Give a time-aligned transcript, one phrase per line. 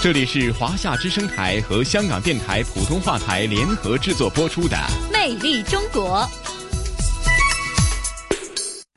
[0.00, 4.76] 这里是华夏之声台和香港电台普通话台联合制作播出的
[5.12, 6.20] 《魅力中国》。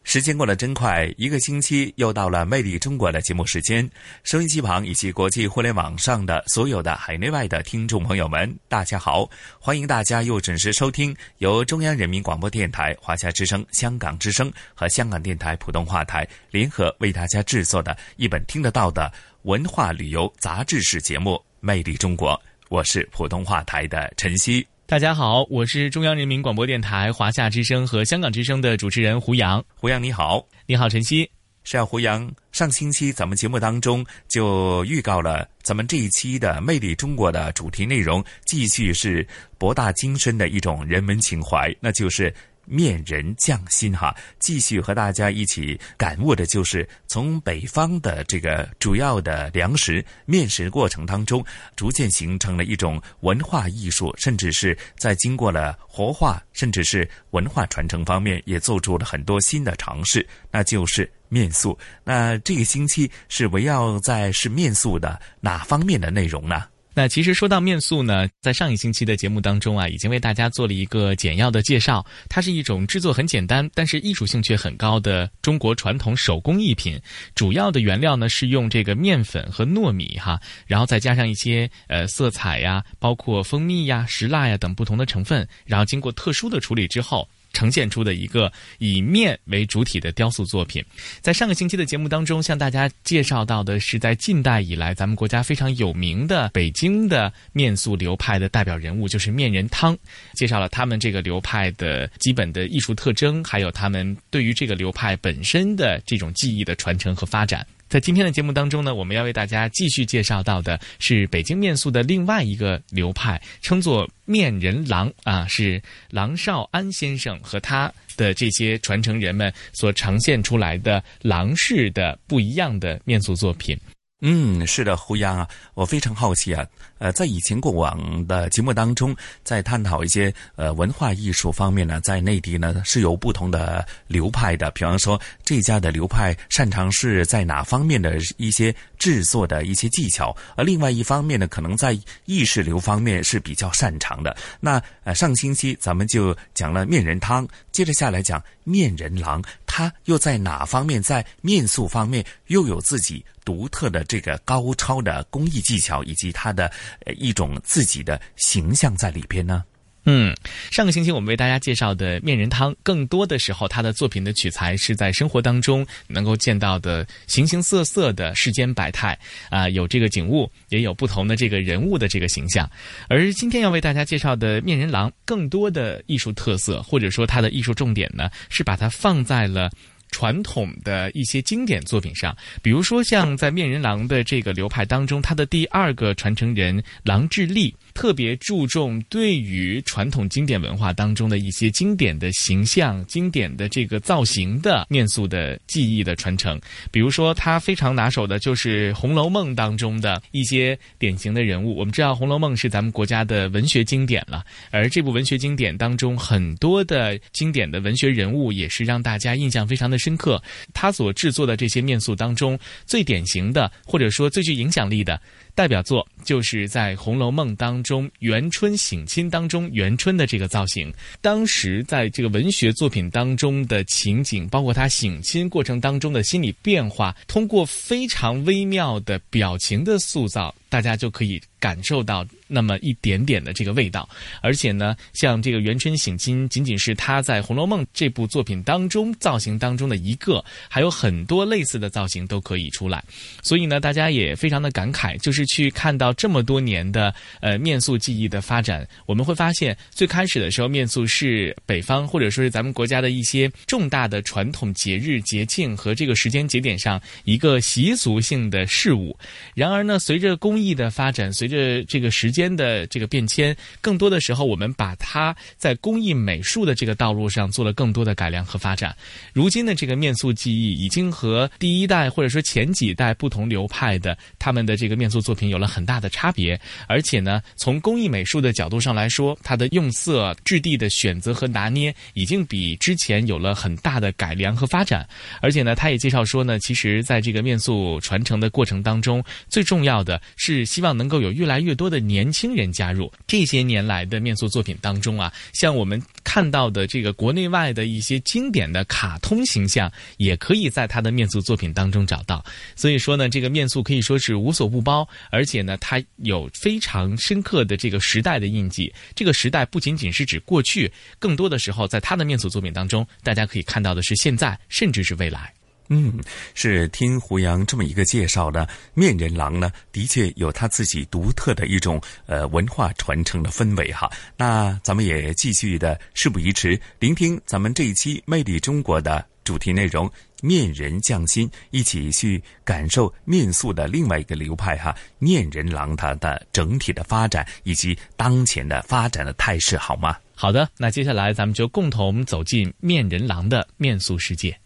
[0.03, 3.89] 时间过得真快，一个星期又到了《魅力中国》的节目时间。
[4.23, 9.27] 收音机旁以及国际互联网上的所有的海内外的听众朋友们，大家好！
[9.57, 19.11] 欢迎大家又准时收听由中央人民广播电台、华夏之声、香港之声和香港电台普通话台联合为大家制作的一本听得到的。
[19.43, 21.31] 文化旅游杂志式节目
[21.61, 22.33] 《魅力中国》，
[22.69, 24.63] 我是普通话台的陈曦。
[24.85, 29.63] 大家好，我是中央人民广播电台华夏之声和香港之声的主持人胡杨。
[29.75, 31.27] 胡杨你好，你好陈曦。
[31.63, 42.31] 是啊，胡杨，上星期咱们节目当中就预告了，咱们这一期的《魅力中国》的主题内容继续是博大精深的一种人文情怀，那就是。
[42.65, 51.43] 面人匠心哈，继续和大家一起感悟的，就是从北方的这个主要的粮食面食过程当中，
[51.75, 61.77] 逐渐形成了一种文化艺术，甚至是在经过了活化，甚至是文化传承方面，也做出了很多新的尝试，那就是面塑。
[62.03, 66.65] 那这个星期是围绕在是面塑的哪方面的内容呢？
[66.93, 72.05] 那其实说到面塑呢，在上一星期的节目当中啊，已经为大家做了一个简要的介绍。
[72.27, 76.99] 它是一种制作很简单，但是艺术性却很高的中国传统手工艺品。
[77.33, 87.27] 主要的原料呢是用这个面粉和糯米哈，然后再加上一些呃色彩呀，包括蜂蜜呀、石蜡呀等不同的成分，然后经过特殊的处理之后。
[87.53, 90.83] 呈现出的一个以面为主体的雕塑作品，
[91.21, 99.97] 在上个星期的节目当中，向大家介绍到的是在近代以来咱们国家非常有名的北京的面塑流派的代表人物，就是面人汤，
[100.33, 107.65] 介绍了他们这个流派的基本的艺术特征，还有他们对于这个流派本身的这种技艺的传承和发展。
[107.91, 123.77] 在今天的节目当中呢，我们要为大家继续介绍到的是北京面塑的另外一个流派，称作面人郎啊，是郎少安先生和他的这些传承人们所呈现出来的郎式的不一样的面塑作品。
[124.23, 126.63] 嗯，是的，胡杨啊，我非常好奇啊。
[126.99, 134.69] 呃，在以前过往的节目当中，在探讨一些呃文化艺术方面呢，在内地呢是有不同的流派的。
[134.71, 144.37] 比方说，这家的流派擅长是在哪方面的一些制作的一些技巧，而另外一方面呢，可能在意识流方面是比较擅长的。
[144.59, 149.41] 那呃，上星期咱们就讲了面人汤，接着下来讲面人郎，
[149.73, 156.69] 他又在哪方面在面塑方面又有自己独特的这个高超的工艺技巧，以及他的。
[157.17, 159.63] 一种自己的形象在里边呢。
[160.05, 160.35] 嗯，
[160.71, 169.17] 上个星期我们为大家介绍的面人汤，更多的时候他的作品的取材是在生活当中能够见到的形形色色的世间百态
[169.49, 172.69] 啊，有这个景物，也有不同的这个人物的这个形象。
[173.09, 179.69] 而今天要为大家介绍的面人郎，更多的艺术特色或者说它的艺术重点呢，是把它放在了。
[180.13, 187.73] 传统的一些经典作品上，比如说像在面人郎的这个流派当中，他的第二个传承人郎志立。
[187.93, 196.59] 特别注重对于传统经典文化当中的一些经典的形象、经典的这个造型的面塑的技艺的传承。
[196.91, 201.75] 比如说，他非常拿手的就是《红楼梦》当中的一些典型的人物。
[201.75, 210.41] 我们知道，《红楼梦》是咱们国家的文学经典了，而这部文学经典当中很多的经典的文学人物也是让大家印象非常的深刻。
[210.73, 215.19] 他所制作的这些面塑当中，最典型的或者说最具影响力的。
[215.55, 231.39] 代表作就是在《红楼梦》当中元春省亲当中元春的这个造型，当时在这个文学作品当中的情景，包括他省亲过程当中的心理变化，通过非常微妙的表情的塑造，大家就可以。
[231.61, 234.09] 感受到那么一点点的这个味道，
[234.41, 243.03] 而且呢，像这个元春省亲，仅仅是他在《红楼梦》这部作品当中造型当中的一个，还有很多类似的造型都可以出来。
[243.43, 259.15] 所以呢，大家也非常的感慨，就是去看到这么多年的呃面塑技艺的发展，我们会发现，最开始的时候面塑是北方或者说是咱们国家的一些重大的传统节日节庆和这个时间节点上一个习俗性的事物。
[259.53, 268.95] 然而呢，随着工艺的发展，随着这个时间的这个变迁，更多的时候我们把它在工艺美术的这个道路上做了更多的改良和发展。
[269.33, 285.07] 如今的这个面塑技艺已经和第一代或者说前几代不同流派的他们的这个面塑作品有了很大的差别，而且呢，从工艺美术的角度上来说，它的用色、质地的选择和拿捏已经比之前有了很大的改良和发展。
[285.41, 293.11] 而且呢，他也介绍说呢，其实在这个面塑传承的过程当中，最重要的是是希望能够有越来越多的年轻人加入。
[293.25, 302.43] 这些年来的面塑作品当中啊，像我们看到的这个国内外的一些经典的卡通形象，也可以在他的面塑作品当中找到。
[302.75, 308.93] 所以说呢，这个面塑可以说是无所不包，而且呢，它有非常深刻的这个时代的印记。
[309.15, 315.53] 这个时代不仅仅是指过去，更多的时候在他的面塑作品当中，大家可以看到的是现在，甚至是未来。
[315.93, 316.17] 嗯，
[316.53, 324.09] 是听胡杨这么一个介绍呢，面人郎呢，的确有他自己独特的一种呃文化传承的氛围哈。
[324.37, 330.09] 那咱们也继续的事不宜迟，聆听咱们这一期《魅力中国》的主题内容——
[330.41, 340.15] 面人匠心，一起去感受面塑的另外一个流派哈，面人郎它的整体的发展以及当前的发展的态势，好吗？
[340.35, 344.57] 好的，那接下来咱们就共同走进面人郎的面塑世界。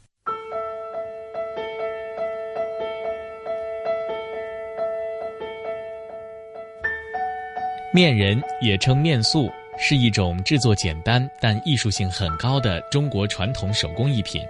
[7.95, 14.45] 面人也称面塑，是一种制作简单但艺术性很高的中国传统手工艺品。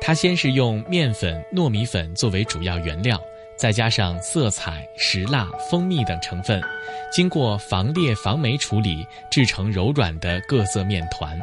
[0.00, 3.20] 它先是用面粉、糯米粉作为主要原料，
[3.56, 6.62] 再加上色彩、石蜡、蜂蜜等成分，
[7.10, 11.36] 经过防裂、防霉处理，制成柔软的各色面团。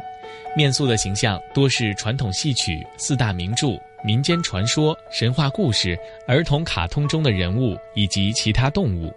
[0.56, 5.94] 面塑的形象多是传统戏曲、四大名著、民间传说、神话故事、
[6.26, 9.12] 儿童卡通中的人物以及其他动物。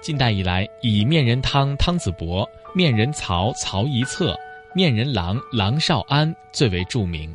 [0.00, 4.34] 近代以来，以面人汤汤子伯、面人曹曹一策、
[4.74, 7.34] 面人郎郎少安最为著名。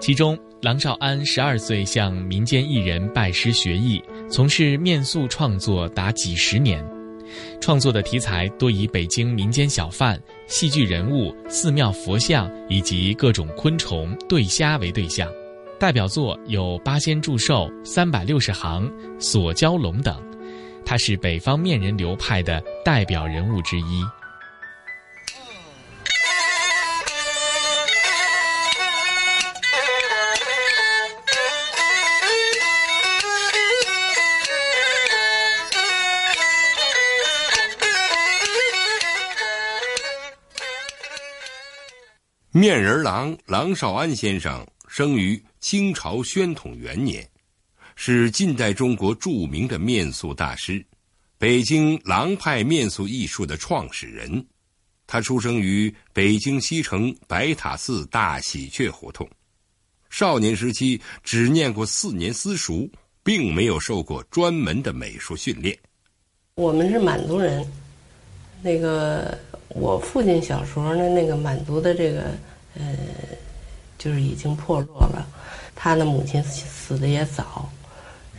[0.00, 6.84] 其中，郎少安十二岁向民间艺人拜师学艺，从事面塑创作达几十年。
[7.60, 15.30] 创作的题材多以北京民间小贩、戏剧人物、寺庙佛像以及各种昆虫、对虾为对象。
[15.78, 18.90] 代表作有《八仙祝寿》《三百六十行》
[19.20, 20.20] 《锁蛟龙》等。
[20.84, 24.04] 他是北方面人流派的代表人物之一。
[42.52, 47.26] 面人郎郎少安先生生于清朝宣统元年。
[48.02, 50.82] 是近代中国著名的面塑大师，
[51.36, 54.42] 北京郎派面塑艺术的创始人。
[55.06, 59.28] 他出生于北京西城白塔寺大喜鹊胡同，
[60.08, 62.90] 少年时期只念过四年私塾，
[63.22, 65.76] 并没有受过专门的美术训练。
[66.54, 67.70] 我们是满族人，
[68.62, 69.38] 那个
[69.68, 72.30] 我父亲小时候呢，那个满族的这个
[72.76, 72.96] 呃，
[73.98, 75.28] 就是已经破落了，
[75.76, 77.70] 他的母亲死的也早。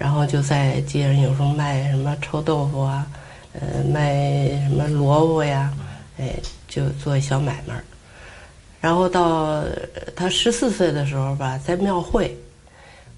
[0.01, 3.05] 然后就在街上有时候卖什么臭豆腐啊，
[3.53, 5.71] 呃，卖什么萝卜呀，
[6.17, 6.33] 哎，
[6.67, 7.79] 就做小买卖。
[8.79, 9.63] 然后到
[10.15, 12.35] 他十四岁的时候吧，在庙会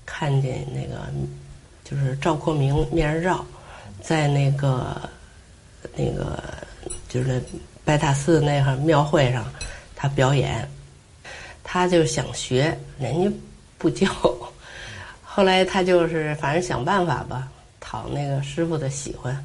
[0.05, 1.09] 看见那个
[1.85, 3.45] 就是赵扩明面人赵，
[4.01, 5.09] 在那个
[5.95, 6.43] 那个
[7.07, 7.41] 就是
[7.85, 9.45] 白塔寺那哈庙会上，
[9.95, 10.69] 他表演，
[11.63, 13.31] 他就想学，人家
[13.77, 14.05] 不教。
[15.35, 17.47] 后来他就是反正想办法吧，
[17.79, 19.35] 讨那个师傅的喜欢，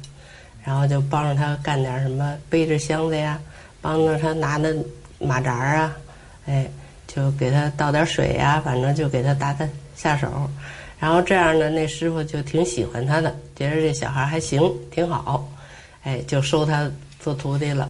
[0.63, 3.41] 然后就帮着他干点什么，背着箱子呀，
[3.81, 4.71] 帮着他拿那
[5.17, 5.97] 马扎啊，
[6.45, 6.69] 哎，
[7.07, 10.47] 就给他倒点水呀，反正就给他打打下手，
[10.99, 15.51] 然后这样呢，那师傅就挺喜欢他的，觉得这小孩还行，挺好，
[16.03, 16.87] 哎，就收他
[17.19, 17.89] 做徒弟了。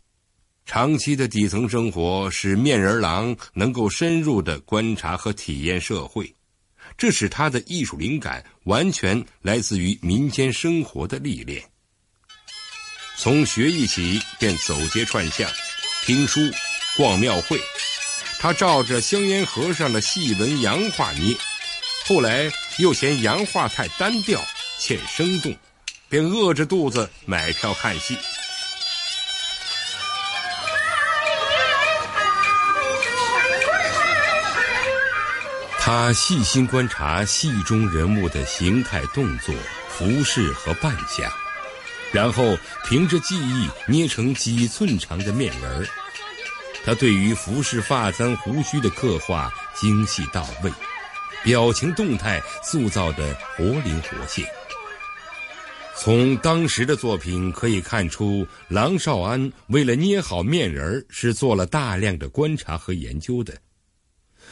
[0.66, 6.34] 长期的底层生活使面人郎能够深入的观察和体验社会。
[7.00, 11.64] 这使他的艺术灵感完全来自于民间生活的历练。
[13.16, 15.50] 从学艺起，便走街串巷、
[16.06, 16.42] 听书、
[16.98, 17.58] 逛庙会。
[18.38, 21.36] 他照着香烟盒上的细纹洋画捏，
[22.06, 24.42] 后来又嫌洋画太单调、
[24.78, 25.56] 欠生动，
[26.10, 28.18] 便饿着肚子买票看戏。
[35.92, 39.56] 他细心观察戏中人物的形态、动作、
[39.88, 41.28] 服饰和扮相，
[42.12, 42.56] 然后
[42.86, 45.88] 凭着记忆捏成几寸长的面人儿。
[46.86, 50.72] 他对于服饰发簪胡须的刻画精细到位，
[51.44, 54.46] 表情动态塑造的活灵活现。
[55.98, 63.58] 从当时的作品可以看出，郎少安为了捏好面人儿是做了大量的观察和研究的。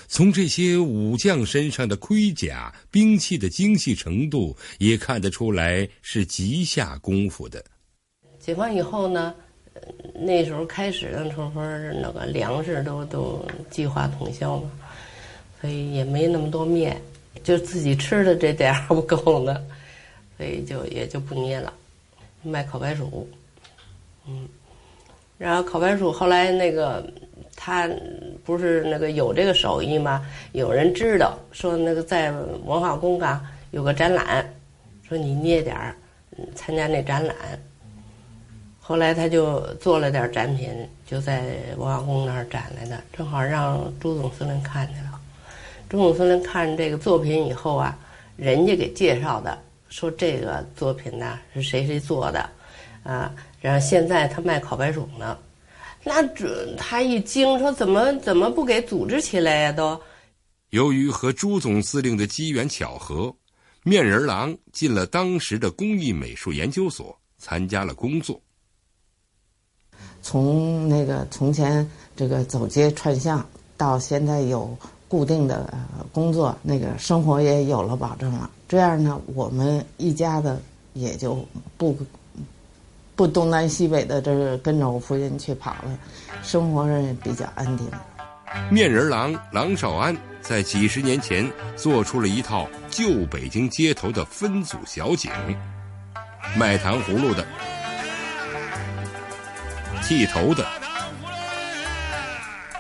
[0.10, 7.64] 从这些武将身上的盔甲、兵器的精细程度，也看得出来是极下功夫的。
[8.40, 9.36] 解放以后呢，
[10.16, 11.52] 那时候开始的时候，
[12.02, 14.72] 那个粮食都都计划统销嘛，
[15.60, 17.00] 所以也没那么多面，
[17.44, 19.62] 就自己吃的这点儿不够呢，
[20.38, 21.74] 所以就也就不捏了，
[22.44, 23.30] 卖烤白薯，
[24.26, 24.48] 嗯，
[25.38, 27.06] 然后烤白薯后来那个。
[27.60, 27.90] 他
[28.46, 30.24] 不是那个有这个手艺吗？
[30.52, 34.48] 有人知道说那个在文化宫啊有个展览，
[35.10, 35.96] 说你捏点儿，
[36.54, 37.36] 参加那展览。
[38.80, 40.70] 后来他就做了点展品，
[41.06, 45.20] 就在文化宫那儿展来的，正好让朱总司令看见了。
[45.90, 47.98] 朱总司令看这个作品以后啊，
[48.38, 49.58] 人家给介绍的，
[49.90, 52.50] 说这个作品呢是谁谁做的，
[53.04, 55.38] 啊，然后现在他卖烤白薯呢。
[56.08, 59.72] 那准他一惊，说怎么怎么不给组织起来呀？
[59.74, 60.00] 都
[60.70, 63.36] 由于和朱总司令的机缘巧合，
[63.84, 68.42] 面人郎进了当时的工艺美术研究所，参加了工作。
[70.22, 71.86] 从那个从前
[72.16, 73.46] 这个走街串巷，
[73.76, 74.78] 到现在有
[75.10, 75.78] 固定的
[76.14, 78.50] 工作，那个生活也有了保证了。
[78.68, 80.58] 这样呢，我们一家子
[80.94, 81.46] 也就
[81.78, 81.98] 不。
[83.18, 86.00] 不东南西北的，这是跟着我父亲去跑了，
[86.44, 87.90] 生活上也比较安定。
[88.70, 95.32] 面人郎郎少安在几十年前做出了一套旧北京街头的分组小景：
[96.56, 97.44] 卖糖葫芦的、
[100.04, 100.64] 剃头的、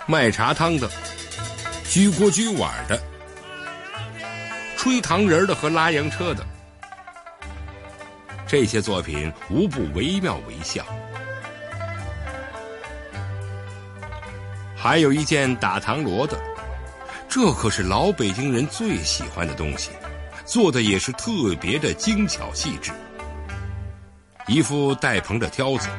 [0.05, 0.87] 卖茶汤的、
[1.89, 3.01] 举锅举碗的、
[4.77, 6.45] 吹糖人的和拉洋车的。
[8.47, 10.81] 这些作品无不惟妙惟肖，
[14.73, 16.39] 还有一件打唐锣的，
[17.27, 19.91] 这可是老北京人最喜欢的东西，
[20.45, 22.93] 做的也是特别的精巧细致。
[24.47, 25.89] 一副带棚的挑子，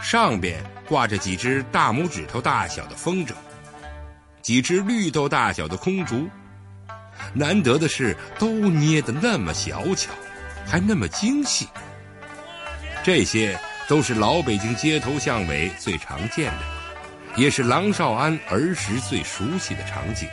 [0.00, 3.32] 上边挂着几只大拇指头大小的风筝，
[4.42, 6.28] 几只绿豆大小的空竹，
[7.32, 10.10] 难得的是都捏得那么小巧。
[10.70, 11.66] 还那么精细，
[13.02, 13.58] 这些
[13.88, 20.28] 都是老北京街头巷尾最常见的，也是郎少安儿时最熟悉的场景。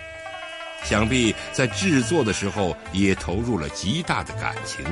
[0.84, 4.86] 想必在制作的时候也投入了极大的感情。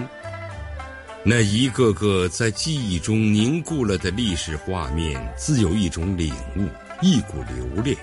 [1.24, 6.68] 那一个个在记忆中凝固了的历史画面，自有一种领悟，
[7.02, 7.96] 一股留恋，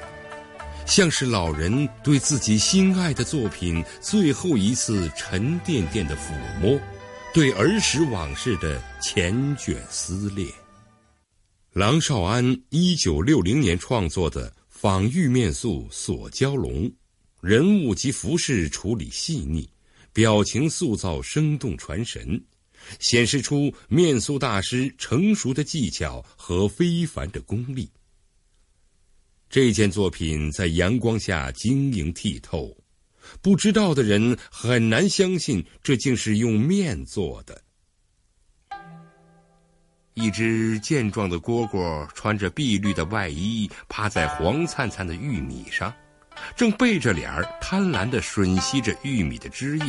[0.86, 6.78] 像是老人对自己心爱的作品最后一次沉甸甸的抚摸。
[7.32, 10.48] 对儿时往事的缱绻思恋。
[11.72, 16.90] 郎少安一九六零年创作的仿玉面塑锁蛟龙，
[17.40, 19.68] 人物及服饰处理细腻，
[20.12, 22.42] 表情塑造生动传神，
[22.98, 27.88] 显示出面塑大师成熟的技巧和非凡的功力。
[29.48, 32.76] 这件作品在阳光下晶莹剔透。
[33.42, 37.62] 不知道的人很难相信，这竟是用面做的。
[40.14, 45.92] 一只健壮的蝈蝈穿着碧绿的外衣，趴在黄灿灿的玉米上，
[46.56, 49.84] 正背着脸儿贪婪地吮吸着玉米的汁液。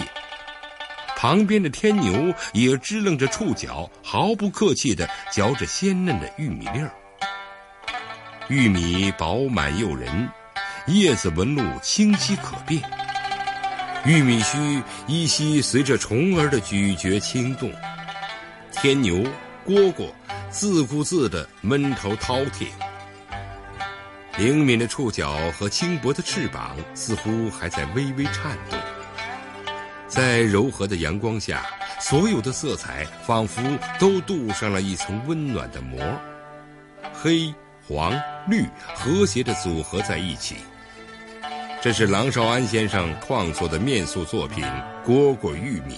[1.17, 6.91] 旁边的天牛也支棱着触角，毫不客气地嚼着鲜嫩的玉米粒儿。
[8.47, 10.29] 玉米饱满诱人，
[10.88, 12.81] 叶子纹路清晰可辨。
[14.03, 17.72] 玉米须依稀随着虫儿的咀嚼轻动，
[18.72, 19.17] 天牛、
[19.65, 20.12] 蝈蝈
[20.50, 22.65] 自顾自地闷头饕餮，
[24.38, 28.79] 灵敏的触角和轻薄的翅膀似乎还在微微颤动。
[30.08, 31.63] 在柔和的阳光下，
[32.00, 33.62] 所有的色彩仿佛
[34.00, 36.01] 都镀上了一层温暖的膜，
[37.13, 37.53] 黑、
[37.88, 38.65] 黄、绿
[38.96, 40.55] 和谐地组合在一起。
[41.83, 44.63] 这是郎少安先生创作的面塑作品
[45.03, 45.95] 《蝈蝈玉米》，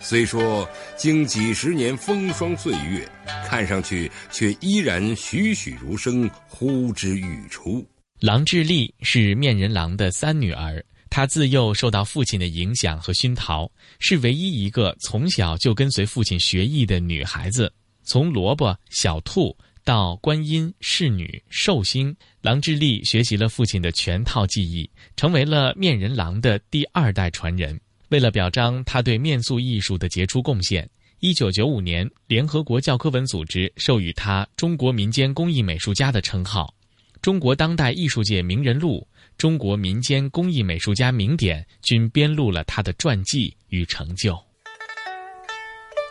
[0.00, 3.08] 虽说经几十年风霜岁月，
[3.46, 7.86] 看上去却依然栩栩如生，呼之欲出。
[8.18, 10.84] 郎智丽是面人郎的三女儿。
[11.10, 13.70] 她自幼受到父亲的影响和熏陶，
[14.00, 17.72] 是唯一一个从小就跟随父亲学艺的女孩子。
[18.02, 19.56] 从萝卜、小兔
[19.86, 27.80] 到观音、侍女、寿星，郎智丽学习了父亲的全套技艺，成为了面人郎的第二代传人。
[28.08, 30.90] 为了表彰他对面塑艺术的杰出贡献，
[31.20, 36.74] 一九九五年，联合国教科文组织授予他“中国民间工艺美术家”的称号，
[37.22, 39.06] 《中国当代艺术界名人录》。
[39.38, 44.45] 中国民间工艺美术家名典均编录了他的传记与成就。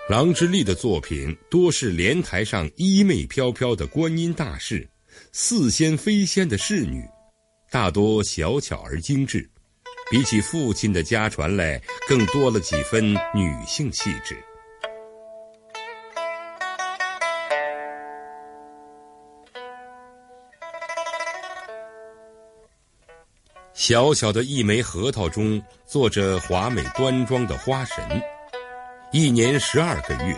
[0.08, 4.88] 郎之立的作品多是莲台上衣袂飘飘的观音大士，
[5.32, 7.04] 似仙非仙的侍女，
[7.72, 9.50] 大多小巧而精致，
[10.12, 14.38] 比起父亲的家传来，更多了几分女性气质。
[23.74, 28.22] 小小的一枚核桃中坐着华美端庄的花神，
[29.16, 30.38] 一年十二个月，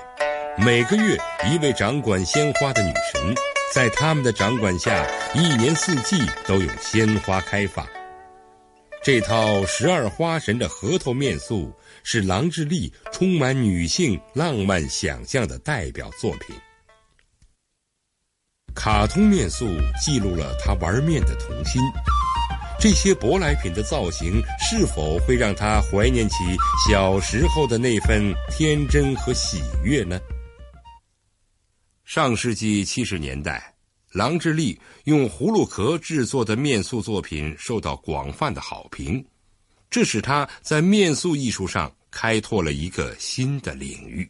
[0.55, 1.17] 每个月
[1.49, 3.33] 一位掌管鲜花的女神，
[3.73, 5.03] 在他们的掌管下，
[5.33, 6.15] 一年四季
[6.45, 7.83] 都有鲜花开放。
[9.03, 16.55] 这套十二花神的核桃面塑是郎志丽充满女性浪漫想象的代表作品。
[18.75, 19.65] 卡通面塑
[19.99, 21.81] 记录了他玩面的童心。
[22.79, 26.35] 这些舶来品的造型是否会让他怀念起
[26.87, 30.19] 小时候的那份天真和喜悦呢？
[32.05, 33.73] 上世纪七十年代，
[34.11, 39.25] 郎智丽用葫芦壳制作的面塑作品受到广泛的好评，
[39.89, 44.29] 这使他在面塑艺术上开拓了一个新的领域。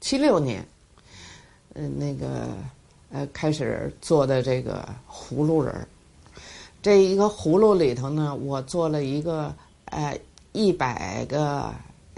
[0.00, 0.66] 七六年，
[1.74, 2.56] 嗯，那个
[3.12, 5.86] 呃，开始做的这个葫芦人儿。
[6.80, 9.52] 这一个葫芦里头呢，我做了一个
[9.86, 10.16] 呃
[10.52, 11.72] 一百个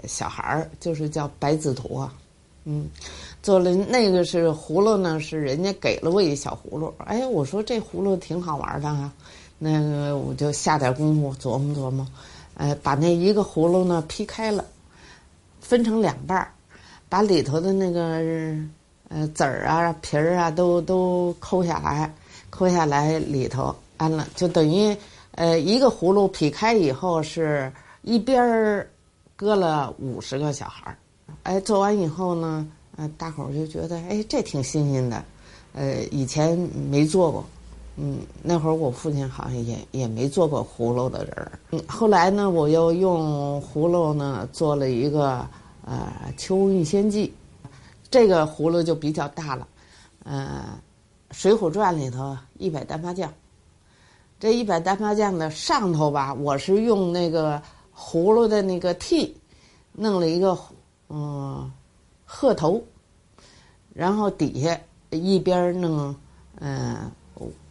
[0.05, 2.13] 小孩儿，就是叫白子图啊，
[2.65, 2.87] 嗯，
[3.41, 9.11] 做了那个是葫芦呢，是人家给了我一小葫芦，哎，我说这葫芦挺好玩的啊，
[9.57, 12.07] 那个我就下点功夫琢磨琢磨，
[12.55, 14.63] 呃，把那一个葫芦呢劈开了，
[15.59, 16.51] 分成两半儿，
[17.09, 18.21] 把里头的那个
[19.09, 22.13] 呃籽儿啊皮儿啊都都抠下来，
[22.51, 23.75] 抠下来里头。
[24.01, 24.97] 完了，就等于，
[25.33, 28.89] 呃，一个葫芦劈开以后，是一边儿
[29.35, 30.97] 搁了五十个小孩儿。
[31.43, 35.23] 哎，做完以后呢，呃，大伙儿就觉得，哎，这挺新鲜的，
[35.73, 36.57] 呃，以前
[36.89, 37.45] 没做过。
[37.95, 41.51] 嗯，那会儿我父亲好像也也没做过葫芦的人儿。
[41.69, 45.47] 嗯，后来呢，我又用葫芦呢做了一个
[45.85, 47.31] 呃《秋韵仙记》，
[48.09, 49.67] 这个葫芦就比较大了，
[50.23, 50.63] 呃，
[51.37, 53.31] 《水浒传》里头一百单八将。
[54.41, 57.61] 这一百单八将的上头吧，我是用那个
[57.95, 59.31] 葫芦的那个屉，
[59.93, 60.57] 弄了一个
[61.09, 61.71] 嗯
[62.25, 62.83] 鹤头，
[63.93, 64.75] 然后底下
[65.11, 66.15] 一边弄
[66.55, 67.11] 嗯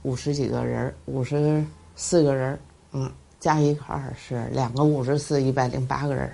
[0.03, 1.61] 五十几个人五十
[1.97, 2.57] 四个人
[2.93, 6.31] 嗯，加一块是两个五十四，一百零八个人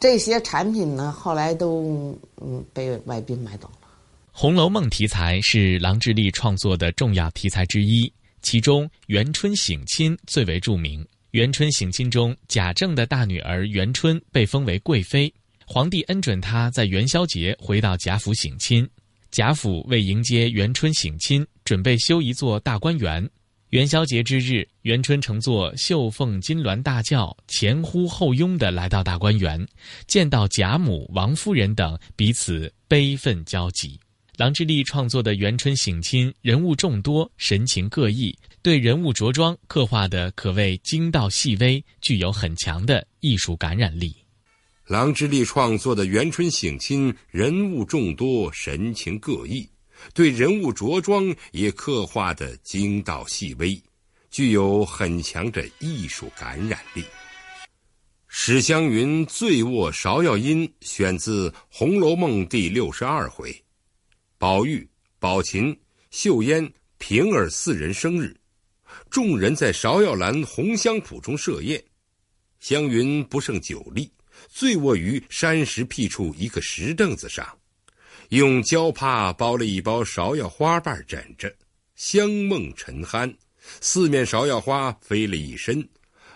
[0.00, 3.86] 这些产品呢，后来都嗯被外宾买走了。
[4.32, 8.10] 《红楼梦》题材是郎智丽创作的重要题材之一。
[8.42, 11.06] 其中，元春省亲最为著名。
[11.32, 15.32] 元春省亲中，贾政的大女儿元春被封为贵妃，
[15.66, 18.88] 皇帝恩准她在元宵节回到贾府省亲。
[19.30, 23.28] 贾府为迎接元春省亲，准备修一座大观园。
[23.70, 29.68] 元宵节之日，元春乘坐绣凤金銮大轿，前呼后拥地来到大观园，
[30.06, 34.00] 见到贾母、王夫人等，彼此悲愤交集。
[34.38, 44.14] 郎智丽创作的元春省亲人物众多，神情各异，对人物着装刻画的可谓精到细微，具有很强的艺术感染力。
[44.86, 49.68] 郎智丽创作的元春省亲人物众多，神情各异，
[50.14, 53.76] 对人物着装也刻画的精到细微，
[54.30, 57.02] 具有很强的艺术感染力。
[58.28, 63.52] 史湘云醉卧芍药阴，选自《红楼梦》第六十二回。
[64.38, 65.76] 宝玉、宝琴、
[66.12, 68.36] 秀烟、平儿四人生日，
[69.10, 71.82] 众人在芍药兰红香圃中设宴。
[72.60, 74.08] 湘云不胜酒力，
[74.48, 77.58] 醉卧于山石僻处一个石凳子上，
[78.28, 81.52] 用胶帕包了一包芍药花瓣枕着，
[81.96, 83.34] 香梦沉酣，
[83.80, 85.88] 四面芍药花飞了一身，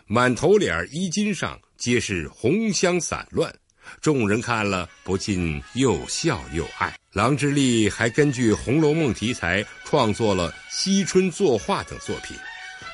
[0.07, 3.55] 满头脸衣襟上皆是红香散乱。
[4.01, 6.97] 众人看了不禁又笑又爱。
[7.13, 12.37] 郎之丽还根据《红楼梦》题材创作了惜春作画等作品，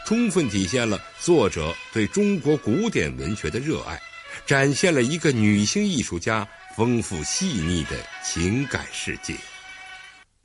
[0.04, 4.00] 充分体现了作者对中国古典文学的热爱，
[4.44, 9.34] 展现了一个女性艺术家丰富细腻的情感世界。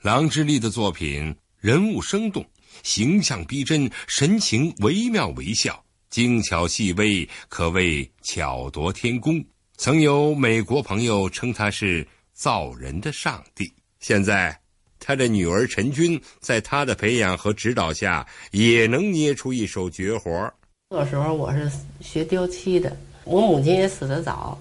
[0.01, 2.45] 郎之丽的作品人物生动，
[2.83, 9.43] 形象逼真，神情惟妙惟肖，精巧细微，可谓巧夺天工。
[9.83, 13.69] 曾有美国朋友称他是造人的上帝。
[13.99, 14.57] 现在。
[14.97, 20.49] 他的女儿陈君，在他的培养和指导下，也能捏出一手绝活。
[20.89, 21.69] 那时候我是
[21.99, 24.57] 学雕漆的，我母亲也死得早，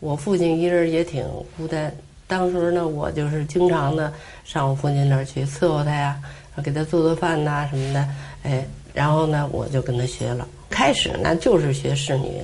[0.00, 1.24] 我父亲一人也挺
[1.56, 1.96] 孤单。
[2.26, 6.20] 当时呢，我就是经常的上我父亲那儿去伺候他呀，
[6.64, 8.08] 给他做做饭呐什么的。
[8.42, 10.48] 哎，然后呢，我就跟他学了。
[10.68, 12.42] 开始呢，就是学仕女，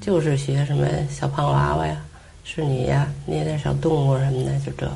[0.00, 2.04] 就是学什么小胖娃娃呀、
[2.44, 4.92] 是你呀，捏点小动物什么的，就这个，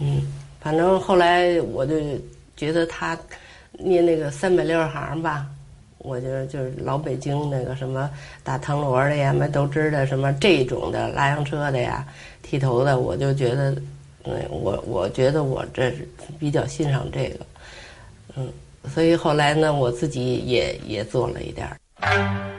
[0.00, 0.22] 嗯。
[0.58, 1.94] 反正后来我就
[2.56, 3.16] 觉得他
[3.72, 5.46] 捏那个三百六十行吧，
[5.98, 8.10] 我觉得就是老北京那个什么
[8.42, 12.04] 打藤萝的呀、卖豆汁的什么这种的拉洋车的呀、
[12.42, 13.70] 剃头的，我就觉得，
[14.24, 15.92] 嗯，我我觉得我这
[16.36, 17.46] 比较欣赏这个，
[18.36, 18.52] 嗯，
[18.92, 21.76] 所以后来呢，我自己也也做了一点儿。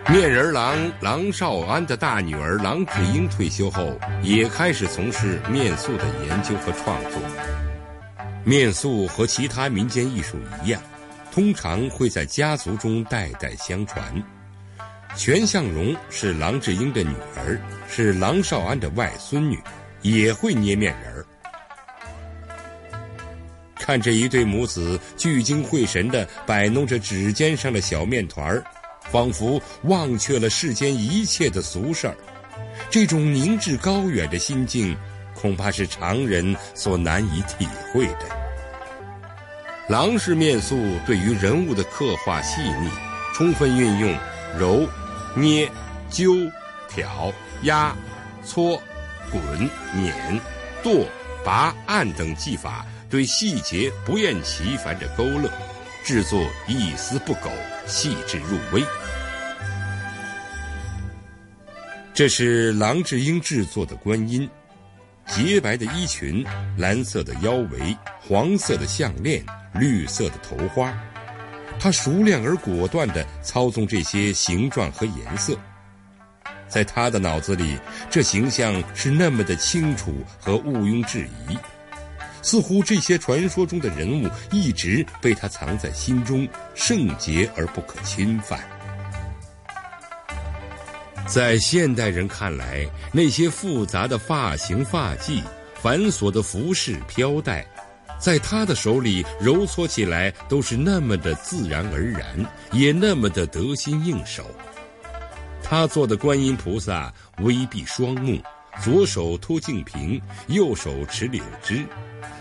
[0.09, 7.21] 面人郎郎少安的大女儿郎志英退休后，也开始从事面塑的研究和创作。
[8.43, 10.81] 面塑和其他民间艺术一样，
[11.31, 14.01] 通常会在家族中代代相传。
[15.15, 19.59] 全向荣是郎志英的女儿，是郎少安的外孙女，
[20.01, 21.25] 也会捏面人儿。
[23.75, 28.63] 看这一对母子聚精会神地摆弄着指尖上的小面团儿，
[29.11, 32.15] 仿佛忘却了世间一切的俗事儿。
[32.89, 34.95] 这种凝滞高远的心境，
[35.33, 38.37] 恐怕是常人所难以体会的。
[39.89, 42.89] 郎氏面塑对于人物的刻画细腻，
[43.33, 44.17] 充分运用
[44.59, 44.87] 揉、
[45.35, 45.69] 捏、
[46.09, 46.33] 揪、
[46.89, 47.31] 挑、
[47.63, 47.95] 压、
[48.43, 48.81] 搓、
[49.31, 49.41] 滚、
[49.93, 50.41] 碾、
[50.83, 51.05] 剁、
[51.43, 55.49] 拔、按等技法，对细节不厌其烦的勾勒，
[56.07, 57.51] 制作一丝不苟，
[57.85, 58.81] 细致入微。
[62.13, 64.49] 这是郎志英制作的观音，
[65.25, 66.45] 洁白的衣裙，
[66.77, 69.43] 蓝色的腰围，黄色的项链。
[69.73, 70.97] 绿色的头花，
[71.77, 75.59] 他熟练而果断地操纵这些形状和颜色，
[76.69, 77.77] 在他的脑子里，
[78.09, 81.57] 这形象是那么的清楚和毋庸置疑，
[82.41, 88.59] 似乎这些传说中的人物一直被他藏在心中，圣洁而不可侵犯。
[91.25, 95.41] 在现代人看来，那些复杂的发型、发髻、
[95.81, 97.65] 繁琐的服饰、飘带。
[98.19, 102.23] 在他的手里揉搓起来都是那么的自然而然，
[102.71, 104.43] 也那么的得心应手。
[105.61, 108.41] 他做的观音菩萨微闭双目，
[108.81, 111.85] 左手托净瓶，右手持柳枝，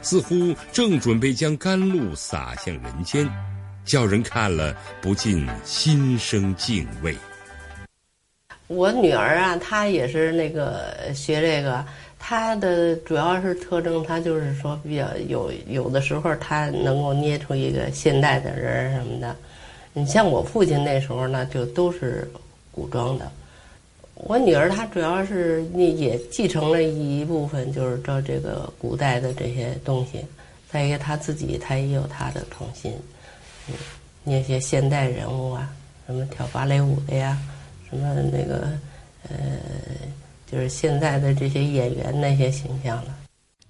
[0.07, 3.29] 似乎正准备将甘露洒向人间，
[3.85, 7.13] 叫人看了不禁心生敬畏。
[8.69, 11.85] 我女儿啊，她也是那个学这个。
[12.21, 19.35] 她的主要是特征，她就是说比较有有的时候她能够捏出一个现代的人什么的。
[19.93, 22.31] 你像我父亲那时候呢，就都是
[22.71, 23.29] 古装的。
[24.17, 30.25] 我女儿她主要是也继承了一部分，就是照这个古代的这些东西。
[30.69, 32.93] 再一个，她自己她也有她的童心，
[33.69, 33.75] 嗯，
[34.25, 35.73] 那些现代人物啊，
[36.07, 37.39] 什么跳芭蕾舞的呀，
[37.89, 38.71] 什么那个
[39.29, 39.37] 呃。
[40.49, 43.19] 就是现在的这些演员那些形象了。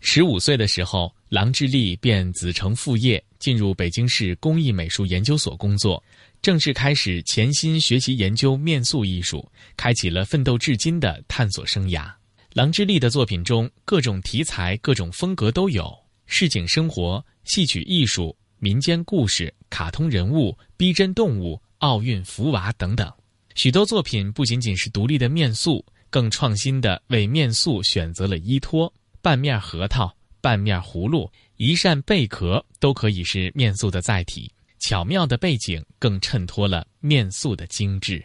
[0.01, 6.01] 十五岁的时候，郎志丽便子承父业，进入北京市工艺美术研究所工作，
[6.42, 12.12] 正式开始潜心学习研究面塑艺术，开启了奋斗至今的探索生涯。
[12.53, 15.92] 郎志丽的作品中，各种题材、各种风格都有：
[16.27, 23.12] 市井生活、戏曲艺术、民间故事、卡通人物、逼真动物、奥运福娃等等。
[23.55, 25.85] 许多作品不仅仅是独立的面塑。
[26.09, 34.51] 更创新的为面塑选择了依托，半面核桃、半面葫芦、一扇贝壳都可以是面塑的载体。
[34.87, 38.25] 巧妙的背景更衬托了面塑的精致。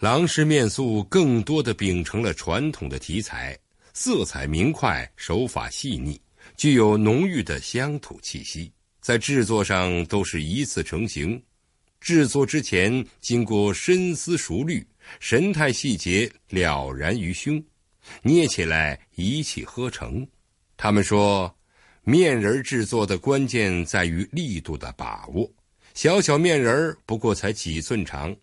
[0.00, 3.56] 郎氏面塑更多的秉承了传统的题材，
[3.94, 6.20] 色彩明快，手法细腻，
[6.56, 8.72] 具有浓郁的乡土气息。
[9.00, 11.40] 在制作上都是一次成型，
[12.00, 14.84] 制作之前经过深思熟虑。
[15.20, 17.62] 神态细节了然于胸，
[18.20, 20.26] 捏起来一气呵成。
[20.76, 21.56] 他们说，
[22.02, 25.48] 面人制作的关键在于力度的把握，
[26.00, 28.34] 小小面人儿不过才几寸长，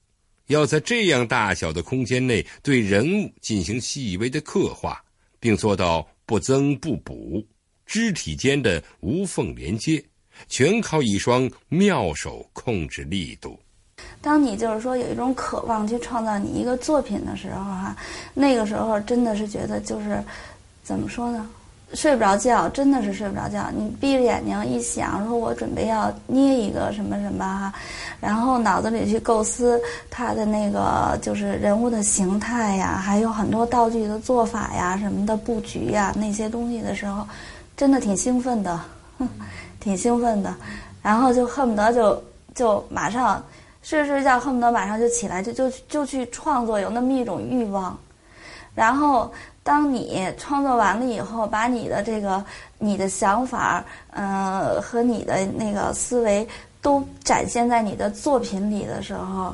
[0.46, 5.04] 要在这样大小的空间内对人物进行细微的刻画，
[5.40, 7.44] 并做到不增不补，
[7.88, 10.06] 肢体间的无缝连接，
[10.48, 13.60] 全靠一双妙手控制力度。
[14.22, 17.98] 当你就是说有一种渴望去创造你一个作品的时候，哈，
[18.36, 20.24] 那个时候真的是觉得就是
[20.84, 21.50] 怎么说呢？
[21.94, 23.64] 睡不着觉，真的是睡不着觉。
[23.74, 27.74] 你闭着眼睛一想，说我准备要捏一个什么什么哈，
[28.20, 37.26] 然后脑子里去构思他的那个就是人物的形态呀，还有很多道具的做法呀、什么的布局呀那些东西的时候，
[37.78, 38.80] 真的挺兴奋的，
[39.80, 40.54] 挺兴奋的。
[41.02, 42.22] 然后就恨不得就
[42.54, 43.42] 就马上
[43.82, 47.98] 睡着睡觉，恨不得马上就起来，就就就去创作，有那么一种欲望。
[48.76, 49.32] 然后。
[49.68, 52.42] 当你创作完了以后，把你的这个、
[52.80, 56.48] 你的想法，嗯，和你的那个思维
[56.82, 59.54] 都展现在你的作品里的时候，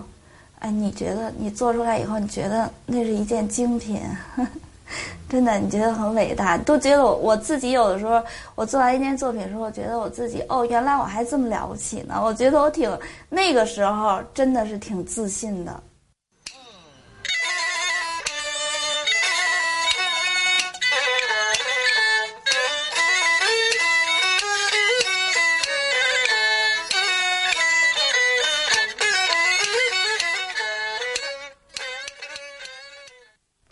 [0.60, 3.99] 哎，你觉得你做出来以后，你觉得那是一件精品，
[5.28, 8.21] 真的，你觉得很伟大，都觉得我我自己有的时候，
[8.54, 12.88] 我做完一件作品的时候，我觉得我自己哦，原来我还这么了不起呢，我觉得我挺
[13.30, 15.82] 那个时候真的是挺自信的。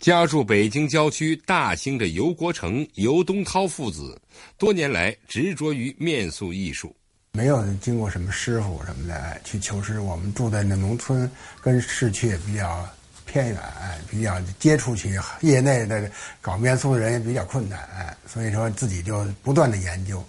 [0.02, 4.20] 家住北京郊区大兴的尤国成、尤东涛父子，
[4.58, 6.92] 多年来执着于面塑艺术，
[7.34, 10.00] 没有经过什么师傅什么的去求师。
[10.00, 12.84] 我们住在那农村，跟市区也比较
[13.26, 13.62] 偏远，
[14.10, 15.08] 比较接触起
[15.42, 16.10] 业内的
[16.40, 20.20] 搞面塑的人也比较困难，所以说自己就不断的研究。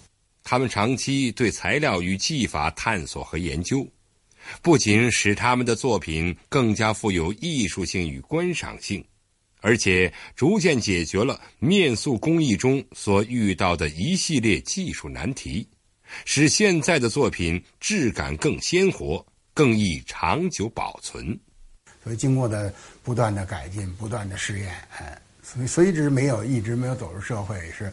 [0.44, 3.84] 他们长期对材料与技法探索和研究，
[4.62, 9.04] 不仅使他们的作品更加富有艺术性与观赏性。
[9.64, 15.66] 而且逐渐解决了面塑工艺中所遇到的一系列技术难题，
[16.26, 19.24] 使现在的作品质感更鲜活，
[19.54, 21.40] 更易长久保存。
[22.02, 22.70] 所以经过的
[23.02, 27.90] 不断的改进、不断的试验，哎，所以所以一直没有一直没有走入社会，是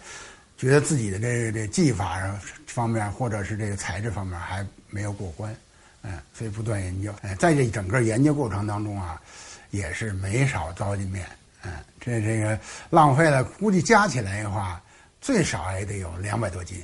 [0.57, 2.19] 觉得自己的这个这技法
[2.65, 5.55] 方面或者是这个材质方面还没有过关，
[6.01, 7.15] 嗯，所以不断研究。
[7.21, 9.21] 哎，在这整个研究过程当中啊，
[9.69, 11.25] 也是没少糟践面。
[11.63, 14.81] 嗯，这这个浪费了，估计加起来的话，
[15.19, 16.83] 最少也得有两百多斤。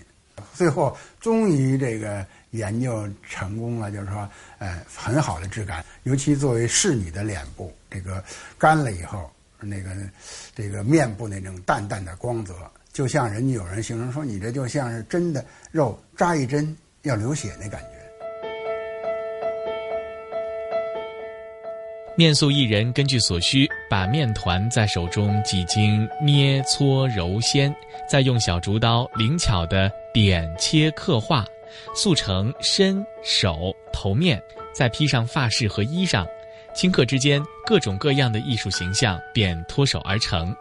[0.53, 5.83] 最后终于这个研究成功了，就是说，呃，很好的质感。
[6.03, 8.23] 尤其作为侍女的脸部，这个
[8.57, 9.89] 干了以后，那个
[10.55, 12.53] 这个面部那种淡淡的光泽，
[12.93, 17.96] 就像人家有人形容说，你这就像是真的肉扎一针要流血那感觉。
[22.17, 27.71] 面塑艺人根据所需，把面团在手中几经捏搓揉鲜，
[28.09, 31.45] 再用小竹刀灵巧的点切刻画，
[31.95, 34.41] 塑成身手头面，
[34.73, 36.25] 再披上发饰和衣裳，
[36.75, 40.51] 顷刻之间，各种各样的艺术形象便脱手而成，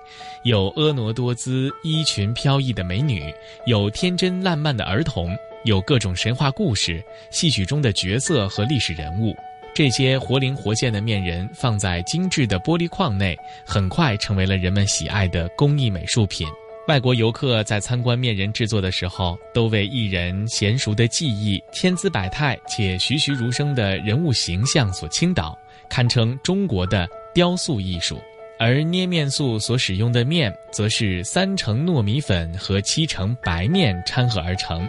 [0.42, 3.32] 有婀娜多姿、衣裙飘逸的美女，
[3.64, 9.34] 有天真烂漫的儿童，有各种神话故事、戏曲中的角色和历史人物。
[9.76, 16.48] 这些活灵活现的面人放在精致的玻璃框内，很快成为了人们喜爱的工艺美术品。
[16.88, 25.54] 外国游客在参观面人制作的时候，都为艺人娴熟的技艺、千姿百态且栩栩如生的人物形象所倾倒，
[25.90, 28.18] 堪称中国的雕塑艺术。
[28.58, 34.88] 而捏面塑所使用的面，则是三成糯米粉和七成白面掺合而成，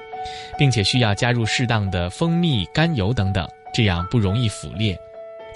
[0.57, 3.45] 并且需要加入适当的蜂蜜、甘油等等。
[3.77, 4.99] 这样不容易腐裂，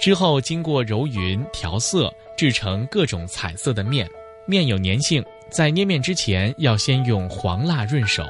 [0.00, 4.08] 之后经过揉匀调色，制成各种彩色的面。
[4.46, 8.24] 面有粘性，在捏面之前要先用黄蜡润手，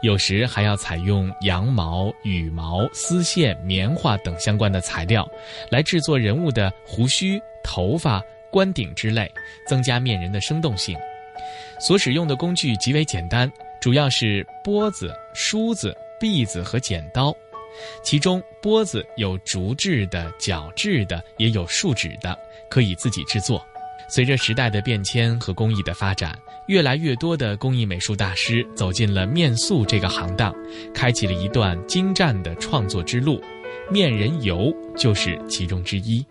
[0.00, 5.28] 有时还要采用羊毛、羽毛、丝线、棉花等相关的材料，
[5.72, 9.28] 来制作人物的胡须、头发、冠顶之类，
[9.66, 10.96] 增加面人的生动性。
[11.80, 13.50] 所使用的工具极为简单，
[13.80, 17.34] 主要是钵子、梳子、篦子和剪刀。
[18.04, 22.38] 其中钵子有竹制的、角制的，也有树脂的，
[22.70, 23.60] 可以自己制作。
[24.08, 30.54] 随着时代的变迁和工艺的发展，越来越多的工艺美术大师走进了面塑这个行当，
[30.94, 33.42] 开启了一段精湛的创作之路。
[33.90, 36.24] 面人油就是其中之一。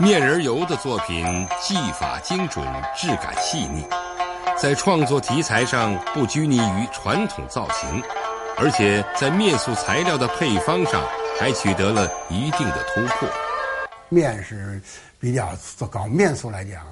[0.00, 1.24] 面人油的作品
[1.60, 2.64] 技法精准，
[2.96, 3.84] 质感细腻，
[4.56, 8.02] 在创作题材上不拘泥于传统造型。
[8.60, 11.06] 而且在面塑材料的配方上
[11.38, 13.28] 还取得了一定的突破。
[14.08, 14.80] 面是
[15.20, 15.56] 比较
[15.90, 16.84] 搞面塑来讲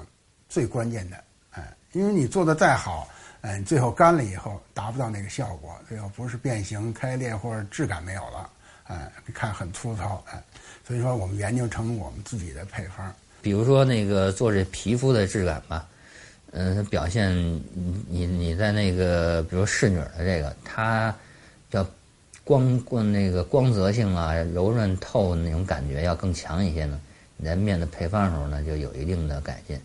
[0.47, 1.17] 最关键的，
[1.51, 3.09] 哎，因为你做的再好，
[3.41, 8.49] 嗯，最后干了以后达不到那个效果，最后不是变形、开裂或者质感没有了，
[8.85, 10.41] 哎，看很粗糙，哎，
[10.87, 13.13] 所以说我们研究成我们自己的配方。
[13.41, 15.85] 比如说那个做这皮肤的质感吧，
[16.51, 17.35] 嗯，表现
[18.07, 21.13] 你你在那个比如侍女的这个，它
[21.69, 21.85] 叫
[22.43, 26.99] 光光那个光泽性啊，柔润透那种感觉要更强一些呢。
[27.35, 29.75] 你在面的配方的时候呢，就有一定的改进，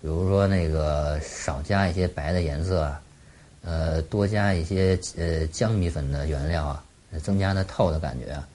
[0.00, 3.00] 比如说那个少加一些白的颜色啊，
[3.62, 6.84] 呃，多加一些呃姜米粉的原料啊，
[7.22, 8.48] 增加它透的感觉啊。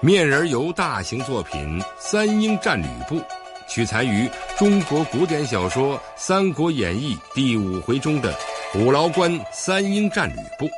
[0.00, 3.16] 面人由大型作品《三英战吕布》，
[3.68, 8.34] 取材于中国古典小说《三国演义》第五回中的。
[8.70, 10.68] 虎牢关三英战吕布，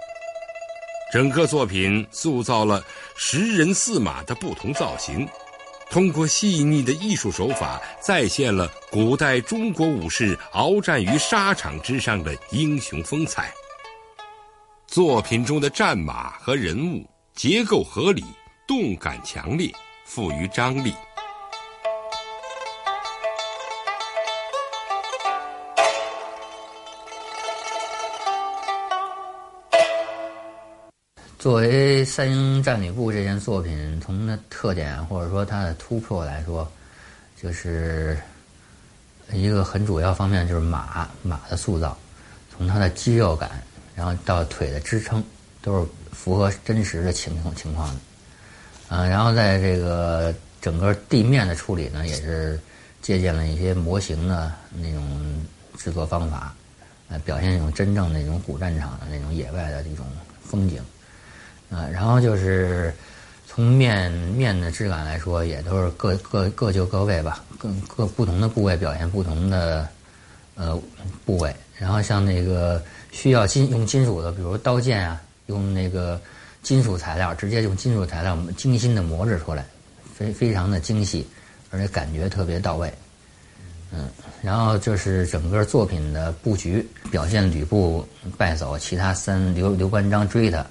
[1.12, 2.80] 整个作品塑造了
[3.16, 5.28] 十人四马的不同造型，
[5.90, 13.52] 通过细腻的艺术手法，再现了古代中国武士鏖战于沙场之上的英雄风采。
[14.86, 18.24] 作品中的战马和人物结构合理，
[18.68, 19.68] 动感强烈，
[20.04, 20.94] 富于张力。
[31.40, 36.70] 作为《三英战吕布》这件作品，从它特点或者说它的突破来说，
[37.40, 38.14] 就是
[39.32, 41.96] 一个很主要方面，就是马马的塑造，
[42.54, 43.50] 从它的肌肉感，
[43.94, 45.24] 然后到腿的支撑，
[45.62, 48.00] 都是符合真实的情况情况的。
[48.90, 52.60] 嗯，然后在这个整个地面的处理呢，也是
[53.00, 55.42] 借鉴了一些模型的那种
[55.78, 56.54] 制作方法，
[57.08, 60.04] 来表现一种真正那种古战场的那种野外的这种
[60.44, 60.82] 风景。
[61.70, 62.92] 啊，然后就是
[63.46, 69.88] 从面面的质感来说，也都是各各各就各位吧，各各不同的部位表现不同的
[70.56, 70.76] 呃
[71.24, 71.54] 部位。
[71.78, 76.20] 然后像那个需要金用金属的，比如刀剑啊，用那个
[76.62, 79.64] 金属材料，直接用金属材料精心的磨制出来，
[80.14, 81.26] 非非常的精细，
[81.70, 82.92] 而且感觉特别到位。
[83.92, 84.08] 嗯，
[84.42, 88.06] 然后就是整个作品的布局表现，吕布
[88.36, 90.66] 败走，其他三刘刘关张追他。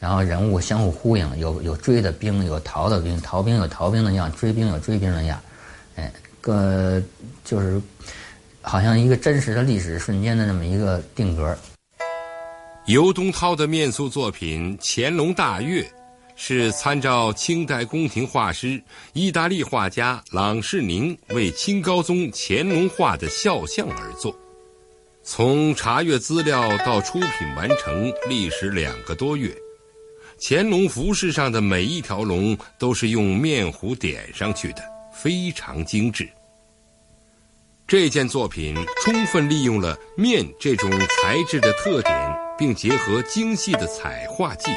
[0.00, 5.40] 然后人物相互呼应，有有追的兵，有逃的兵，逃兵有逃兵的样，追兵有追兵的样，
[5.96, 7.02] 哎，个
[7.44, 7.80] 就是
[8.62, 11.56] 好像一个真实的历史瞬间的那么一个定格。
[12.86, 15.82] 尤东涛的面塑作品《乾隆大悦》，
[16.36, 18.80] 是参照清代宫廷画师、
[19.12, 24.34] 意大利画家朗世宁为清高宗乾隆画的肖像而作。
[25.22, 29.54] 从查阅资料到出品完成，历时两个多月。
[30.40, 36.28] 乾隆服饰上的每一条龙都是用面糊点上去的，非常精致。
[37.86, 44.74] 这件作品充分利用了面这种材质的特点，并结合精细的彩画技艺。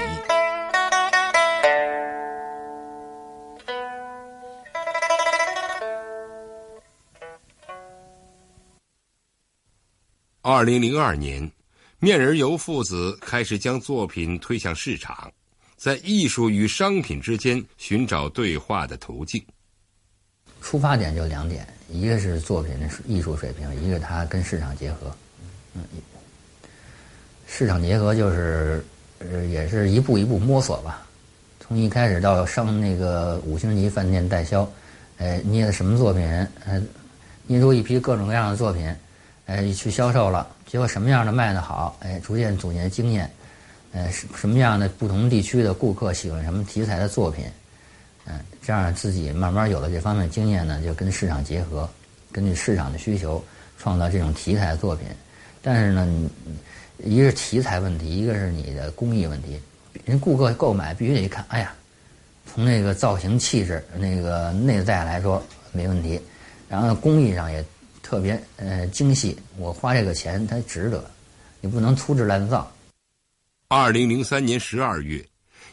[10.42, 11.52] 二零零二年，
[12.00, 15.32] 面人游父子开始将作品推向市场。
[15.82, 19.44] 在艺术与商品之间寻找对话的途径。
[20.62, 25.12] 出发点就两点，一个是作品的艺术水平，一个它跟市场结合。
[25.74, 25.82] 嗯，
[27.48, 28.86] 市场结合就是，
[29.18, 31.04] 呃，也是一步一步摸索吧。
[31.60, 34.72] 从一开始到上那个五星级饭店代销，
[35.18, 36.24] 哎，捏的什么作品？
[36.64, 36.80] 呃，
[37.48, 38.96] 捏出一批各种各样的作品，
[39.48, 41.98] 哎，去销售了，结果什么样的卖的好？
[42.02, 43.28] 哎，逐渐总结经验。
[43.94, 47.46] 呃，什什么样的不同地区的顾客喜欢什么题材的作品？
[48.26, 51.90] 嗯，这样自己慢慢有了这方面经验呢，就跟市场结合，
[52.32, 53.44] 根据市场的需求
[53.78, 55.08] 创造这种题材的作品。
[55.62, 56.30] 但是呢，
[57.04, 59.60] 一个是题材问题，一个是你的工艺问题。
[60.06, 61.74] 人顾客购买必须得看，哎呀，
[62.46, 66.20] 从那个造型气质、那个内在来说没问题，
[66.70, 67.64] 然后工艺上也
[68.02, 71.04] 特别呃精细，我花这个钱它值得，
[71.60, 72.72] 你不能粗制滥造。
[73.74, 75.26] 二零零三年十二月，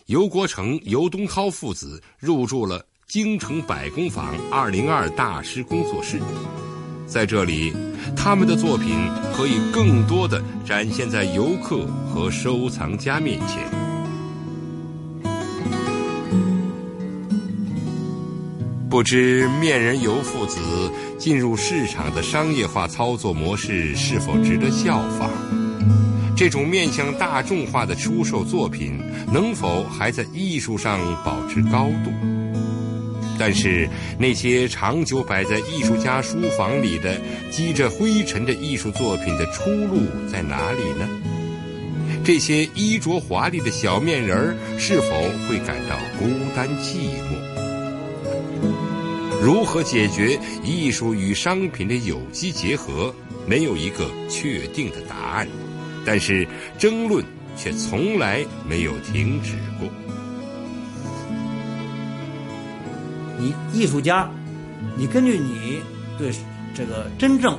[0.07, 6.21] 尤国成、尤东涛父子入住了京城百工坊二零二大师工作室，
[7.09, 7.75] 在这里，
[8.17, 8.95] 他们的作品
[9.35, 13.69] 可以更多的展现在游客和收藏家面前。
[18.89, 20.61] 不知面人尤父子
[21.19, 25.48] 进入市场的商业化操作模式是否值得效仿？
[26.39, 28.97] 这种面向大众化的出售作品
[29.33, 32.13] 能否还在艺术上保持高度？
[33.37, 33.89] 但是
[34.21, 37.21] 那些长久摆在艺术家书房里的
[37.51, 41.09] 积着灰尘的艺术作品的出路在哪里呢？
[42.25, 45.09] 这些衣着华丽的小面人儿是否
[45.49, 47.35] 会感到孤单寂寞？
[49.43, 53.13] 如何解决艺术与商品的有机结合？
[53.45, 55.49] 没有一个确定的答案，
[56.05, 56.47] 但是
[56.79, 57.25] 争论
[57.57, 59.89] 却从来没有停止过。
[63.39, 64.29] 你艺术家，
[64.97, 65.81] 你根据你
[66.19, 66.33] 对
[66.75, 67.59] 这个真正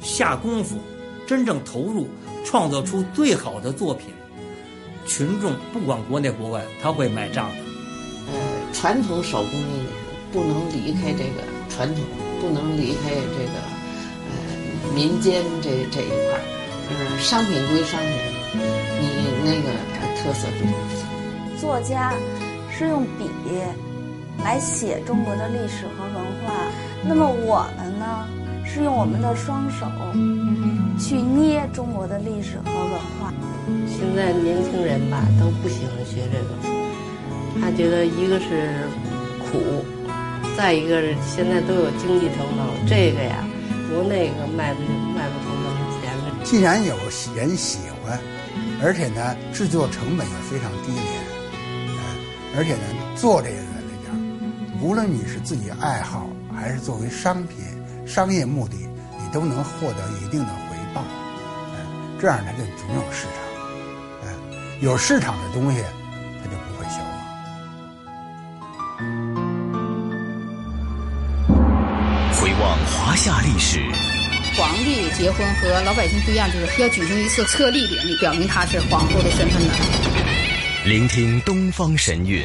[0.00, 0.80] 下功夫、
[1.26, 2.08] 真正投入，
[2.44, 4.08] 创造出最好的作品，
[5.06, 7.56] 群众不管国内国外，他会买账的。
[8.32, 8.34] 呃，
[8.72, 9.86] 传统手工艺
[10.32, 12.04] 不能离开这个传统，
[12.40, 13.58] 不能离开这个
[14.28, 16.40] 呃民间这这一块
[16.94, 17.00] 儿。
[17.10, 18.12] 嗯，商品归商品，
[19.00, 19.04] 你
[19.44, 19.68] 那个
[20.16, 21.60] 特色归特色。
[21.60, 22.12] 作家
[22.70, 23.28] 是用笔。
[24.44, 26.14] 来写中国的历史和文
[26.46, 26.54] 化，
[27.04, 28.24] 那么我们呢，
[28.64, 29.84] 是用我们的双手
[30.96, 33.34] 去捏中国的历史和文化。
[33.88, 36.54] 现在年轻人吧都不喜欢学这个，
[37.60, 38.86] 他觉得一个是
[39.50, 39.84] 苦，
[40.56, 43.44] 再一个是现在都有经济头脑，这个呀，
[43.90, 44.80] 不那个卖不。
[46.48, 46.96] 既然有
[47.36, 48.18] 人喜欢，
[48.82, 51.04] 而且呢制作成本也非常低廉，
[52.56, 52.80] 而且呢
[53.14, 54.16] 做这个来讲。
[54.80, 56.26] 无论你是自己爱好，
[56.56, 57.58] 还是作为商品、
[58.06, 61.04] 商业目的，你都能获得一定的回报。
[62.18, 63.34] 这样呢就总有市场。
[64.80, 65.84] 有市场的东西，
[66.42, 67.12] 它就不会消亡。
[72.32, 73.82] 回望华夏历史，
[74.58, 79.74] 皇帝结婚和老百姓不一样，就是要举行一次册立典礼，表明他是皇后的身份的。
[80.84, 82.44] 聆听东方神韵。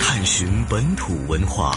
[0.00, 1.76] 探寻本土文化，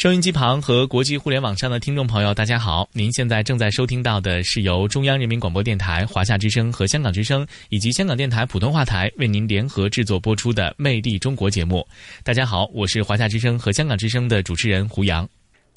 [0.00, 2.88] 收音机旁和国际互联网上的听众朋友，大家好！
[2.90, 11.86] 您现在正在收听到的是由中央人民广播电台、华夏之声和香港之声以及香港电台普通话台为您联合制作播出的《魅力中国》节目。
[12.24, 15.28] 大家好，我是华夏之声和香港之声的主持人胡杨。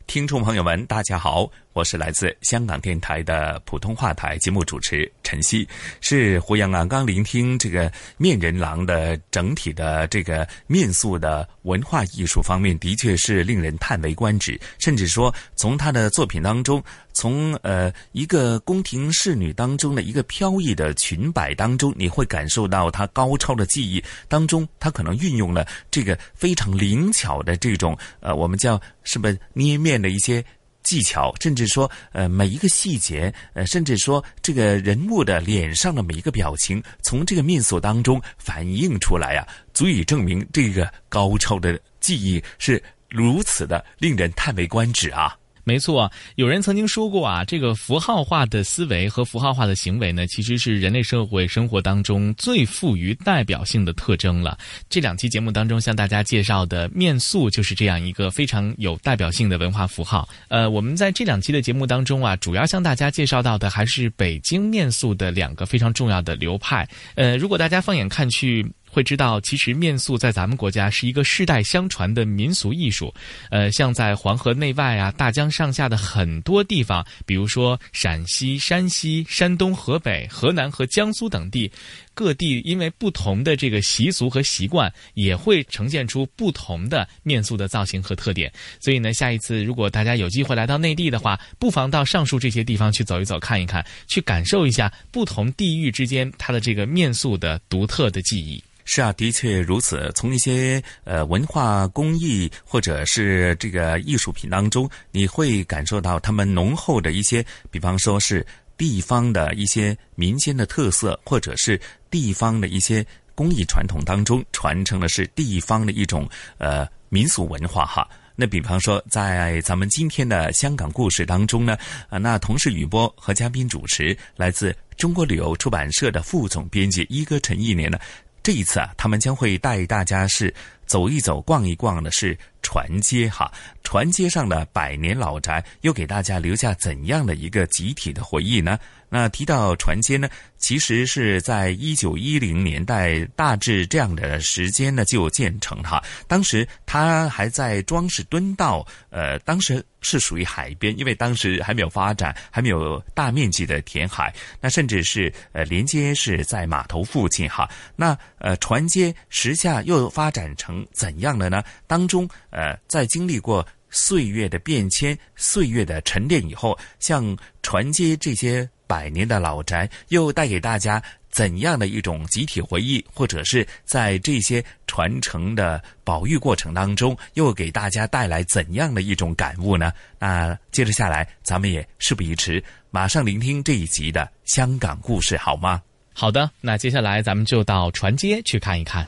[0.07, 1.51] 听众朋友们，大家好。
[1.73, 5.67] 我是来自香港电台的普通话台节目主持陈曦，
[6.01, 6.85] 是胡杨啊。
[6.85, 14.59] 刚聆听这个面人郎的整体的这个面塑的文化艺术方面，的确是令人叹为观止。
[14.77, 30.45] 甚至说，从他的作品当中，从呃一个宫廷侍女当中的一个飘逸的裙摆当中，你会感受到他高超的技艺当中，他可能运用了这个非常灵巧的这种呃，我们叫是不是捏面的一些。
[30.83, 45.35] 技巧，甚至说，呃，每一个细节，呃，甚至说这个人物的脸上的每一个表情，从这个面塑当中反映出来啊，足以证明这个高超的技艺是如此的令人叹为观止啊。
[45.63, 54.57] 没错，有人曾经说过啊，这个符号化的思维和符号化的行为呢，其实是人类社会生活当中最富于代表性的特征了。
[54.89, 60.27] 这两期节目当中向大家介绍的面塑就是这样一个非常有代表性的文化符号。
[60.49, 66.87] 呃，我们在这两期的节目当中啊，主要向大家介绍到的还是北京面塑的两个非常重要的流派。
[67.15, 68.65] 呃，如果大家放眼看去。
[68.93, 73.11] 会知道，其实面塑在咱们国家是一个世代相传的民俗艺术。
[73.49, 81.69] 呃，像在黄河内外啊、大江上下的很多地方，比如说陕西、山西、山东、河北、河南和江苏等地，
[82.13, 88.53] 各地因为不同的这个习俗和习惯，也会呈现出不同的面塑的造型和特点。
[88.79, 98.63] 所以呢，下一次如果大家有机会来到内地的话，不妨到上述这些地方去走一走、看一看，去感受一下不同地域之间它的这个面塑的独特的技艺。
[98.85, 100.11] 是啊，的确如此。
[100.15, 108.45] 从一些呃文化工艺或者是这个艺术品当中，你会感受到他们浓厚的一些，比方说是
[108.77, 111.79] 地方的一些民间的特色，或者是
[112.09, 113.05] 地方的一些
[113.35, 118.07] 工艺传统当中传承的是地方的一种呃民俗文化哈。
[118.35, 121.77] 那比方说，在咱们今天的香港故事当中呢，
[122.09, 127.99] 啊，那同事雨波和嘉宾主持来自中国旅游出版社的副总编辑一哥陈一年呢，
[128.43, 130.53] 这一次啊，他们将会带大家是
[130.93, 133.51] 走一走、逛一逛的，是船街哈。
[133.81, 138.77] 船街上的百年老宅，又给大家留下怎样的一个集体的回忆呢？
[139.09, 146.03] 那提到船街呢，其实是在一九一零年代，大致这样的时间呢就建成哈。
[146.27, 157.69] 当时它还在装饰敦道，呃，当时是属于海边，因为当时还没有发展，还没有大面积的填海，那甚至是呃连接是在码头附近哈。
[157.95, 161.63] 那呃船街时下又发展成怎样的呢？
[161.87, 168.69] 当中呃在经历过岁月的变迁、岁月的沉淀以后，像传接这些。
[168.85, 179.91] 百年的老宅又带给大家怎样的一种集体回忆，或者是在这些传承的保育过程当中，又给大家带来怎样的一种感悟呢？
[180.19, 185.81] 那接着下来，咱们也事不宜迟，马上聆听这一集的香港故事，好吗？
[186.13, 189.07] 好的，那接下来咱们就到船街去看一看。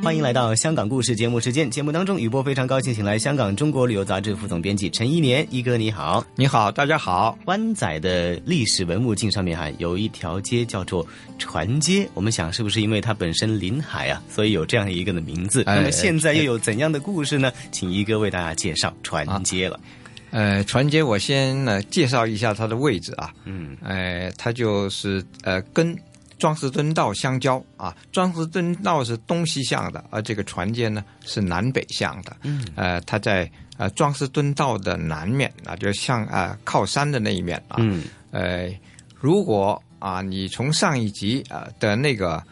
[0.02, 1.70] 欢迎来到香港故事节目时间。
[1.70, 7.38] 节目当中，雨波非常高兴，请来香港中国旅游杂志副总编辑陈一年一哥，你好，你好，大家好。
[7.44, 11.06] 湾仔的历史文物镜上面哈有一条街叫做
[11.38, 15.62] 船街，我们想是不是因为它本身临海啊，所以有这样一个的名字？
[15.66, 17.52] 那么现在又有怎样的故事呢？
[17.70, 19.78] 请一哥为大家介绍船街了。
[20.30, 25.94] 呃，船街我先呢介绍一下它的位置啊，嗯，呃，它就是呃跟
[26.40, 38.68] 庄士敦道相交啊，庄士敦道是东西向的，而这个船街呢是南北向的，嗯，呃，它在呃庄士敦道的南面啊，就像啊靠山的那一面啊，嗯，呃，
[39.14, 42.42] 如果啊你从上一集啊的那个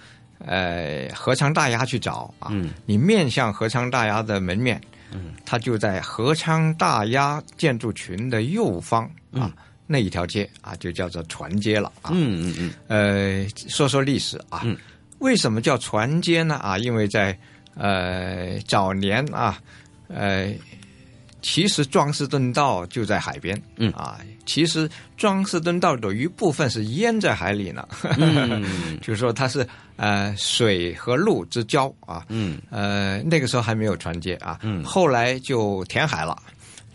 [0.44, 4.80] 呃合昌大押去找啊，嗯，你面向合昌大押的门面。
[5.10, 9.50] 嗯，它就在合昌大押建筑群的右方啊，
[9.88, 12.10] 那一条街啊，就叫做船街了啊。
[12.12, 12.72] 嗯嗯嗯。
[12.86, 14.64] 呃，说说历史啊，
[15.18, 16.54] 为什么叫船街呢？
[16.56, 17.36] 啊，因为在
[17.74, 19.58] 呃早年啊，
[20.06, 20.54] 呃，
[21.42, 23.60] 其实庄士敦道就在海边。
[23.78, 27.88] 嗯啊，其实庄士敦道有一部分是淹在海里呢。
[28.16, 29.66] 嗯， 就是说它是。
[30.00, 36.40] 呃，水和路之交啊，嗯，呃，那个时候还没有船街啊，嗯，后来就填海了，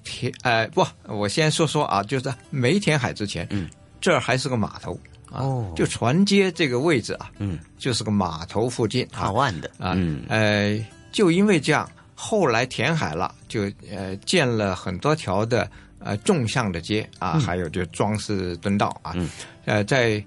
[0.03, 3.69] 填，呃，不，我先说说啊，就是没填海之前，嗯，
[4.01, 4.97] 这儿还是个码头，
[5.31, 9.69] 哦，就船街这个位置啊，嗯，就是个码头附近，靠岸的。
[9.79, 10.23] 啊，嗯。
[10.29, 10.79] 呃，
[11.11, 19.29] 就因为这样，后来填海了，就呃建了很多条的呃纵向的街啊，还有就装饰敦道啊，嗯。
[19.65, 20.23] 呃，在。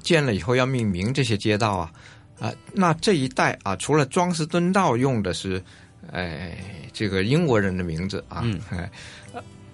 [0.00, 1.92] 建了以后要命名这些街道啊，
[2.38, 5.60] 啊，那这一带啊，除了装饰敦道用的是，
[6.12, 6.56] 哎，
[6.92, 8.60] 这个英国人的名字啊，嗯，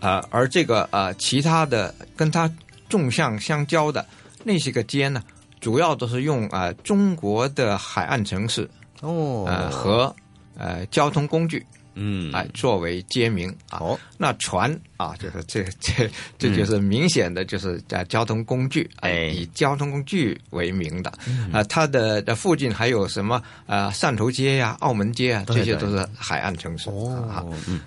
[0.00, 2.50] 啊，而这个啊，其他的跟它
[2.88, 4.04] 纵向相交的
[4.42, 5.22] 那些个街呢，
[5.60, 8.68] 主要都是用啊中国的海岸城市
[9.00, 10.14] 哦，呃和
[10.56, 11.64] 呃交通工具。
[11.94, 13.80] 嗯，哎，作为街名啊，
[14.18, 21.12] 那船啊，就是这这这就是明显的就是在交通工具，哎，以交通工具为名的
[21.52, 26.90] 啊，它的的附近还有什么啊，汕头街呀、澳门街啊，这些都是海岸城市
[27.28, 27.44] 啊，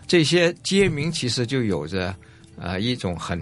[0.08, 2.16] 这些街名其实就有着
[2.58, 3.40] 呃一种很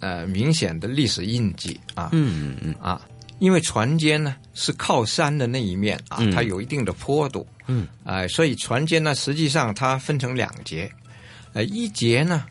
[0.00, 2.74] 呃明显的历史印记啊，嗯嗯嗯。
[2.80, 3.00] 啊。
[3.38, 10.90] 因为船街呢是靠山的那一面啊，它有一定的坡度，嗯，哎，所以船街呢实际上它分成两节，
[11.52, 12.44] 呃，一节呢，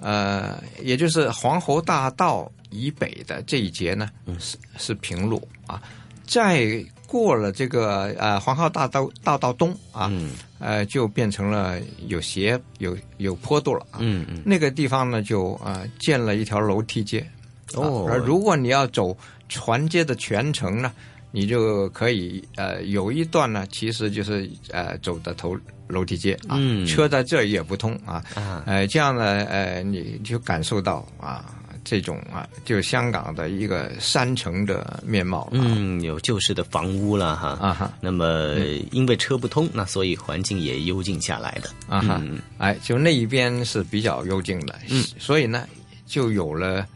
[0.00, 4.08] 呃，也就是黄河大道以北的这一节呢
[4.38, 5.82] 是是平路啊，
[6.26, 10.30] 再过了这个呃黄河大道大道东啊，嗯。
[10.58, 17.28] 呃，就变成了有斜有有坡度了啊，嗯嗯，那个地方呢就啊建了一条楼梯街，
[17.74, 19.14] 哦，而如果你要走。
[19.52, 20.90] 船街的全程呢，
[21.30, 25.56] 你就可以呃有一段呢，其实就是呃走的头
[25.88, 28.24] 楼梯街啊，车在这也不通啊，
[28.66, 35.48] 呃这样呢呃你就感受到啊这种啊，就是香港的一个山城的面貌。
[35.50, 37.58] 嗯，有旧式的房屋了哈。
[37.60, 37.92] 啊哈。
[38.00, 38.54] 那么
[38.92, 41.68] 因为车不通，那所以环境也幽静下来的。
[41.88, 42.22] 啊哈。
[42.58, 45.66] 哎，就那一边是比较幽静的，嗯，所以呢，
[46.06, 46.86] 就有了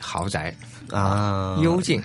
[0.00, 0.54] 豪宅
[0.90, 2.02] 啊，幽静，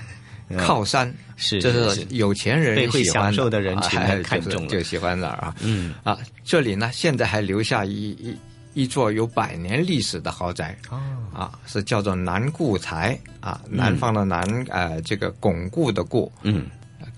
[0.57, 1.13] 靠山。
[1.35, 5.55] 是，这是有钱人会享受的人群看中了，就喜欢哪儿啊。
[5.61, 5.95] 嗯。
[6.03, 8.37] 啊，这里呢，现在还留下一一
[8.73, 11.01] 一座有百年历史的豪宅哦，
[11.33, 16.67] 啊，是叫做南固台啊，南方的南，呃，这个巩固的固，嗯，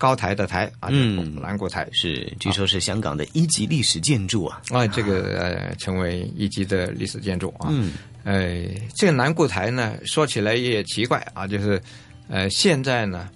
[0.04, 1.88] 高台的台啊，嗯，南固台。
[1.92, 7.92] 是，据说是香港的一级历史建筑啊，啊，这个呃，成为一级的历史建筑啊，嗯，
[8.22, 11.80] 呃，这个南固台呢，说起来也奇怪啊，就是
[12.28, 13.30] 呃，现在呢。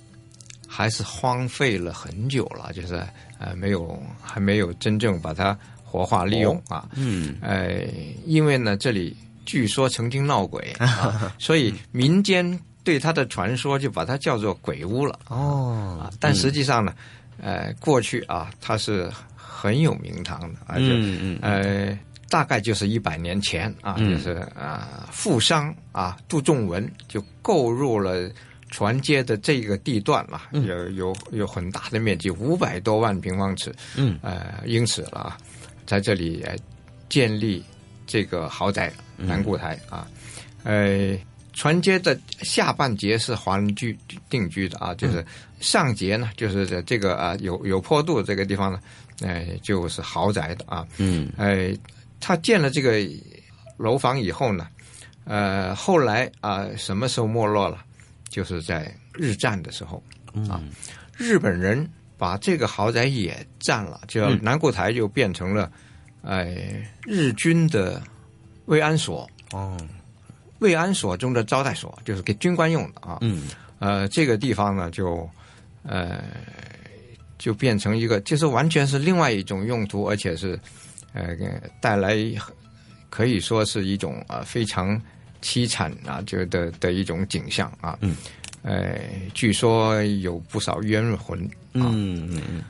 [0.70, 2.94] 还是荒废了很久了，就是
[3.40, 6.86] 呃没有还没有真正把它活化利用啊。
[6.94, 7.80] 嗯，呃，
[8.26, 9.16] 因为呢这里
[9.46, 12.46] 据说曾经闹鬼，啊、 所以民间
[12.89, 15.18] 对他的传说就把它叫做鬼屋了。
[15.28, 16.95] 哦，啊，但实际上呢，
[17.39, 21.99] 呃，过去啊它是很有名堂的，而且嗯呃
[22.30, 28.30] 大概就是一百年前啊，就是啊富商啊杜仲文就购入了。
[28.70, 35.39] 船街的这个地段嘛，有有有很大的面积，五百多万平方尺，嗯，呃，因此了啊，
[35.86, 36.45] 在这里
[37.09, 37.64] 建立
[38.07, 40.07] 这个豪宅南固台啊，
[40.64, 41.16] 呃，
[41.59, 43.98] 船街的下半截是华人居
[44.30, 45.26] 定居的啊，就是
[45.59, 48.80] 上节呢，就是这个啊有有坡度这个地方呢，
[49.22, 51.76] 呃，就是豪宅的啊，嗯，呃，
[52.20, 53.04] 他建了这个
[53.76, 54.68] 楼房以后呢，
[55.24, 57.84] 呃，后来啊，什么时候没落了？
[58.28, 60.00] 就是在日战的时候。
[60.48, 60.62] 啊，
[61.16, 65.68] 日本人把这个豪宅也占了，就南固台就变成了，
[66.22, 68.00] 哎，日军的
[68.66, 69.28] 慰安所。
[69.50, 69.76] 哦，
[70.59, 73.18] 慰安所中的招待所，就是给军官用的啊。
[73.20, 73.44] 嗯，
[73.78, 75.28] 呃，这个地方呢，就
[75.82, 76.22] 呃，
[77.38, 80.59] 就变成一个，就是完全是另外一种用途，而且是
[81.12, 81.36] 呃，
[81.80, 82.16] 带来
[83.11, 85.00] 可以说是一种啊非常。
[85.40, 88.16] 凄惨啊，就的的一种景象啊，嗯，
[88.62, 88.98] 呃，
[89.34, 91.38] 据说有不少冤魂，
[91.74, 92.64] 嗯嗯嗯，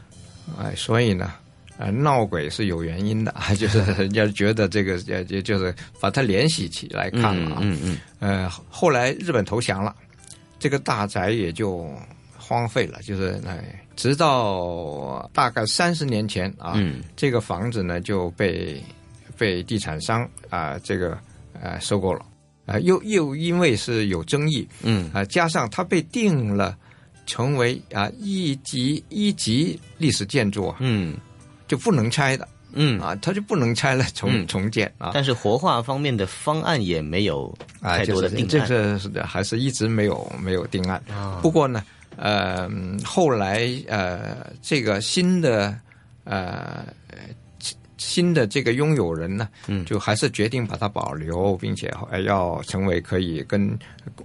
[0.59, 1.32] 哎，所以呢，
[1.79, 9.95] 呃，闹鬼是有原因的啊， 就是人家觉得这个呃，就就是把它联系起来看了啊，嗯嗯，呃，后来日本投降了，
[10.59, 11.89] 这个大宅也就
[12.37, 18.83] 荒废了，就是哎，直到大概三十年前啊，嗯，这个房子呢就被
[19.37, 21.16] 被地产商啊这个
[21.61, 22.24] 呃收购了。
[22.66, 26.76] 啊，又又因为是有争议，嗯，啊，加上它被定了
[27.24, 31.16] 成为啊一级一级历史建筑啊，嗯，
[31.69, 35.11] 就不能拆的，嗯，啊，它就不能拆了重重建啊。
[35.14, 41.01] 但是活化方面的方案也没有太多的定案，这个是的，还是一直没有没有定案。
[41.09, 41.85] 啊，不过呢，
[42.16, 42.69] 呃，
[43.05, 45.79] 后来呃，这个新的
[46.25, 46.85] 呃。
[47.99, 51.92] 新的这个拥有人呢，嗯，就还是决定把它保留，并且
[52.24, 53.76] 要成为可以跟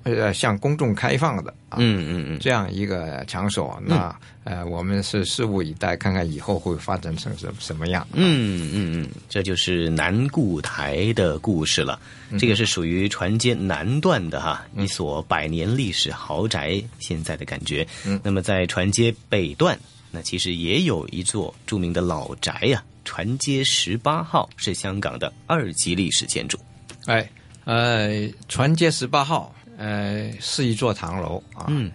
[0.04, 3.82] 呃向公众开放的，嗯嗯嗯，这样一个场所。
[3.84, 8.06] 那呃，我们是拭目以待，看看以后会发展成什什么样。
[8.14, 12.00] 嗯嗯嗯，这就是南固台的故事了。
[12.38, 17.88] 这个是属于船街南段的哈，一所百年历史豪宅，现在的感觉。
[18.06, 19.80] 嗯，那么在船街北段，
[20.12, 22.84] 那其实也有一座著名的老宅呀。
[23.06, 26.58] 船街十八号是香港的二级历史建筑，
[27.06, 27.30] 哎，
[27.66, 31.92] 呃，船街十八号，呃，是一座唐楼啊，嗯，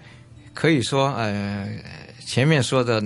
[0.55, 1.69] 可以说，呃，
[2.25, 3.03] 前面说的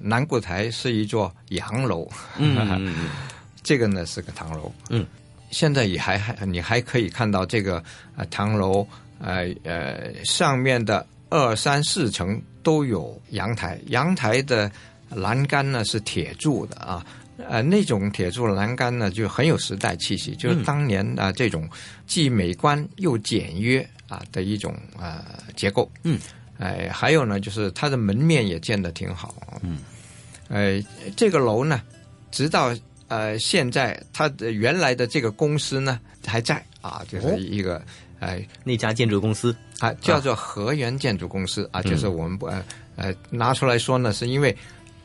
[0.00, 2.94] 南固台是一座洋楼，嗯，
[3.62, 5.06] 这个呢是个唐楼，嗯，
[5.50, 7.82] 现在也还还你还可以看到这个
[8.16, 8.86] 呃唐楼，
[9.20, 14.70] 呃呃上面的二三四层都有阳台，阳台的
[15.10, 17.04] 栏杆呢是铁铸的啊。
[17.46, 21.68] 呃，那种铁柱栏杆呢，就很有时代气息，就是当年啊这种
[22.04, 25.24] 既美观又简约啊的一种呃
[25.54, 25.88] 结构。
[26.02, 26.18] 嗯，
[26.58, 29.60] 哎，还有呢，就是它的门面也建得挺好。
[29.62, 29.78] 嗯，
[30.48, 30.82] 呃，
[31.16, 31.80] 这个楼呢，
[32.32, 32.74] 直到
[33.06, 37.80] 呃现在，它的原来的这个公司呢还在啊，就是一个
[38.18, 42.64] 哎那家建筑公司啊，叫做河源建筑公司啊，就是我们不呃
[42.96, 44.54] 呃拿出来说呢，是因为。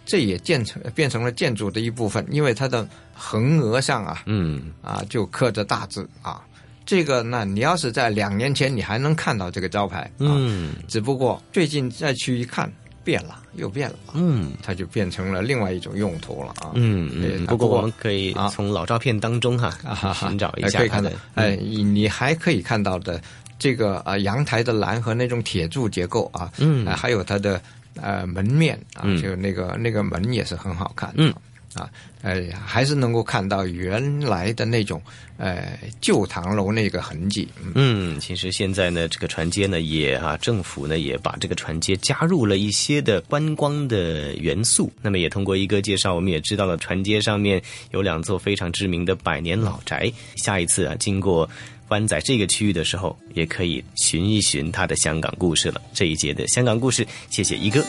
[0.05, 6.41] 这也建成变成了建筑的一部分，因为它的横额上啊，嗯啊就刻着大字啊。
[6.85, 12.71] 这个呢，你要是在两年前，你还能看到这个招牌，嗯，只不过最近再去一看，
[13.03, 16.71] 变了，又变了，嗯，它就变成了另外一种用途了啊。
[16.73, 17.45] 嗯嗯。
[17.45, 23.21] 不过我们可以从老照片当中哈啊寻找一下可以看到，哎，你你还可以看到的。
[23.59, 27.61] 这个啊阳台的栏和那种铁柱结构啊，嗯还有它的
[28.01, 31.33] 呃门面啊，嗯就那个那个门也是很好看，嗯
[31.75, 31.89] 啊，
[32.21, 35.01] 呃，还是能够看到原来的那种
[35.37, 44.91] 呃旧唐楼那个痕迹，嗯，其实现在呢，这个船街呢也啊，政府呢也把这个船街加入了一些的观光的元素。
[45.01, 50.11] 那么也通过一个介绍，我们也知道了船街上面有两座非常知名的百年老宅。
[50.35, 51.49] 下一次啊，经过
[51.89, 55.81] 湾仔这个区域的时候，也可以寻一寻他的香港故事了。
[55.93, 57.84] 这一节的香港故事，谢谢一哥。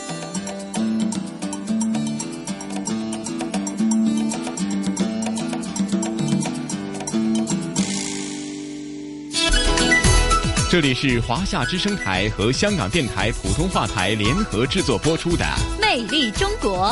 [10.67, 15.45] 这里是华夏之声台和香港电台普通话台联合制作播出的
[15.81, 16.89] 《魅力中国》。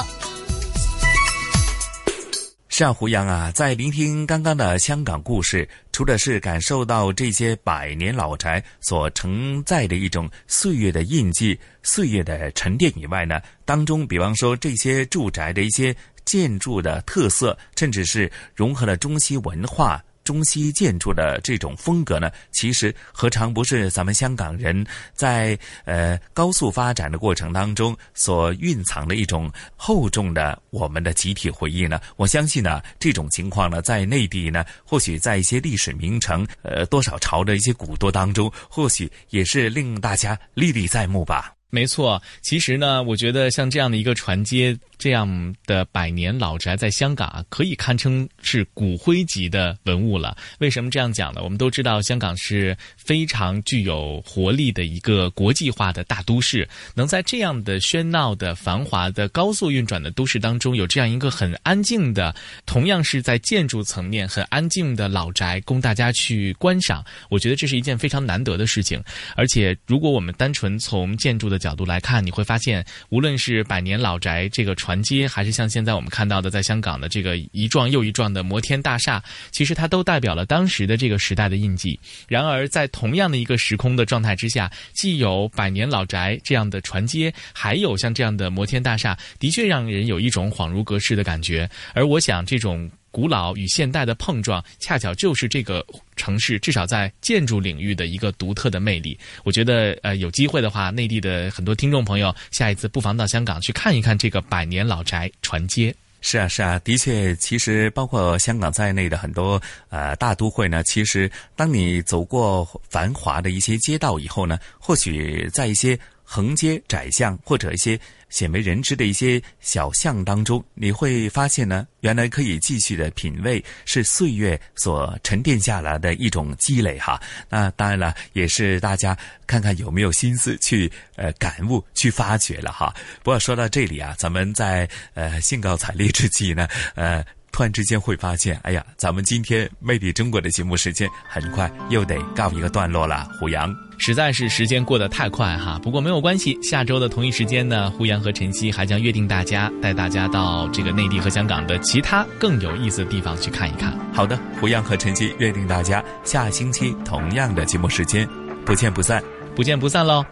[2.70, 20.04] 是啊，胡杨啊，在聆听刚刚的香港故事，除了是感受到这些百年老宅所承载的一种岁月的印记、岁月的沉淀以外呢，当中比方说这些住宅的一些建筑的特色，甚至是融合了中西文化。
[20.24, 32.00] 中西建筑的这种风格呢，其实何尝不是咱们香港人在呃高速发展的过程当中所蕴藏的一种厚重的我们的集体回忆呢？
[32.16, 41.54] 我相信呢，这种情况呢，在内地呢，或许在一些历史名城，呃，多少朝的一些古都当中，或许也是令大家历历在目吧。
[41.70, 50.36] 没错，其实呢，我觉得像这样的一个船街，这样的百年老宅，在香港啊，可以堪称是骨灰级的文物了。
[50.60, 51.42] 为什么这样讲呢？
[51.44, 62.34] 我们都知道，香港是非常具有活力的一个国际化的大都市，能在这样的喧闹的、繁华的、高速运转的都市当中，有这样一个很安静的，
[62.66, 67.04] 同样是在建筑层面很安静的老宅，供大家去观赏。
[67.30, 69.04] 我觉得这是一件非常难得的事情。
[69.36, 82.00] 而且，如果我们单纯从建筑的角度来看，你会发现，无论是百年老宅这个传船街，还是像现在我们看到的在香港的这个一幢又一幢的摩天大厦，其实它都代表了当时的这个时代的印记。
[82.28, 91.68] 然而，在同样的一个时空的状态之下，既有百年老宅这样的船街，还有像这样的摩天大厦，的确让人有一种恍如隔世的感觉。
[91.96, 92.88] 而我想，这种。
[93.14, 95.86] 古老与现代的碰撞，恰巧就是这个
[96.16, 99.16] 城市至少在建筑领域的一个独特的魅力。
[99.44, 105.94] 我觉得，呃，有机会的话，内地的很多听众朋友，下一次不妨到香港去看一看这个百年老宅船街。
[106.26, 118.00] 是啊，是啊，的确，其实包括香港在内的很多呃大都会呢，其实当你走过繁华的一些街道以后呢，或许在一些横街窄巷或者一些
[118.30, 127.22] 鲜为人知的一些小巷当中，你会发现呢，原来可以继续的品味是岁月所沉淀下来的一种积累哈。
[127.50, 129.16] 那当然了，也是大家
[129.46, 132.94] 看看有没有心思去呃感悟、去发掘了哈。
[133.22, 137.24] 不过说到这里啊，咱们在呃兴高采烈之际呢，呃。
[137.54, 143.30] 突然之间会发现，哎呀，咱们今天《魅力中国》的节目时间很快又得告一个段落了。
[143.40, 145.80] 胡杨，实在是时间过得太快哈。
[145.84, 153.96] 不过没有关系，下周的同一时间呢，胡杨和晨曦还将约定大家，带大家到这个内地和香港的其他更有意思的地方去看一看。
[154.12, 158.28] 好的，胡杨和晨曦约定大家下星期同样的节目时间，
[158.66, 159.24] 不见不散，
[159.56, 160.26] 不见不散喽。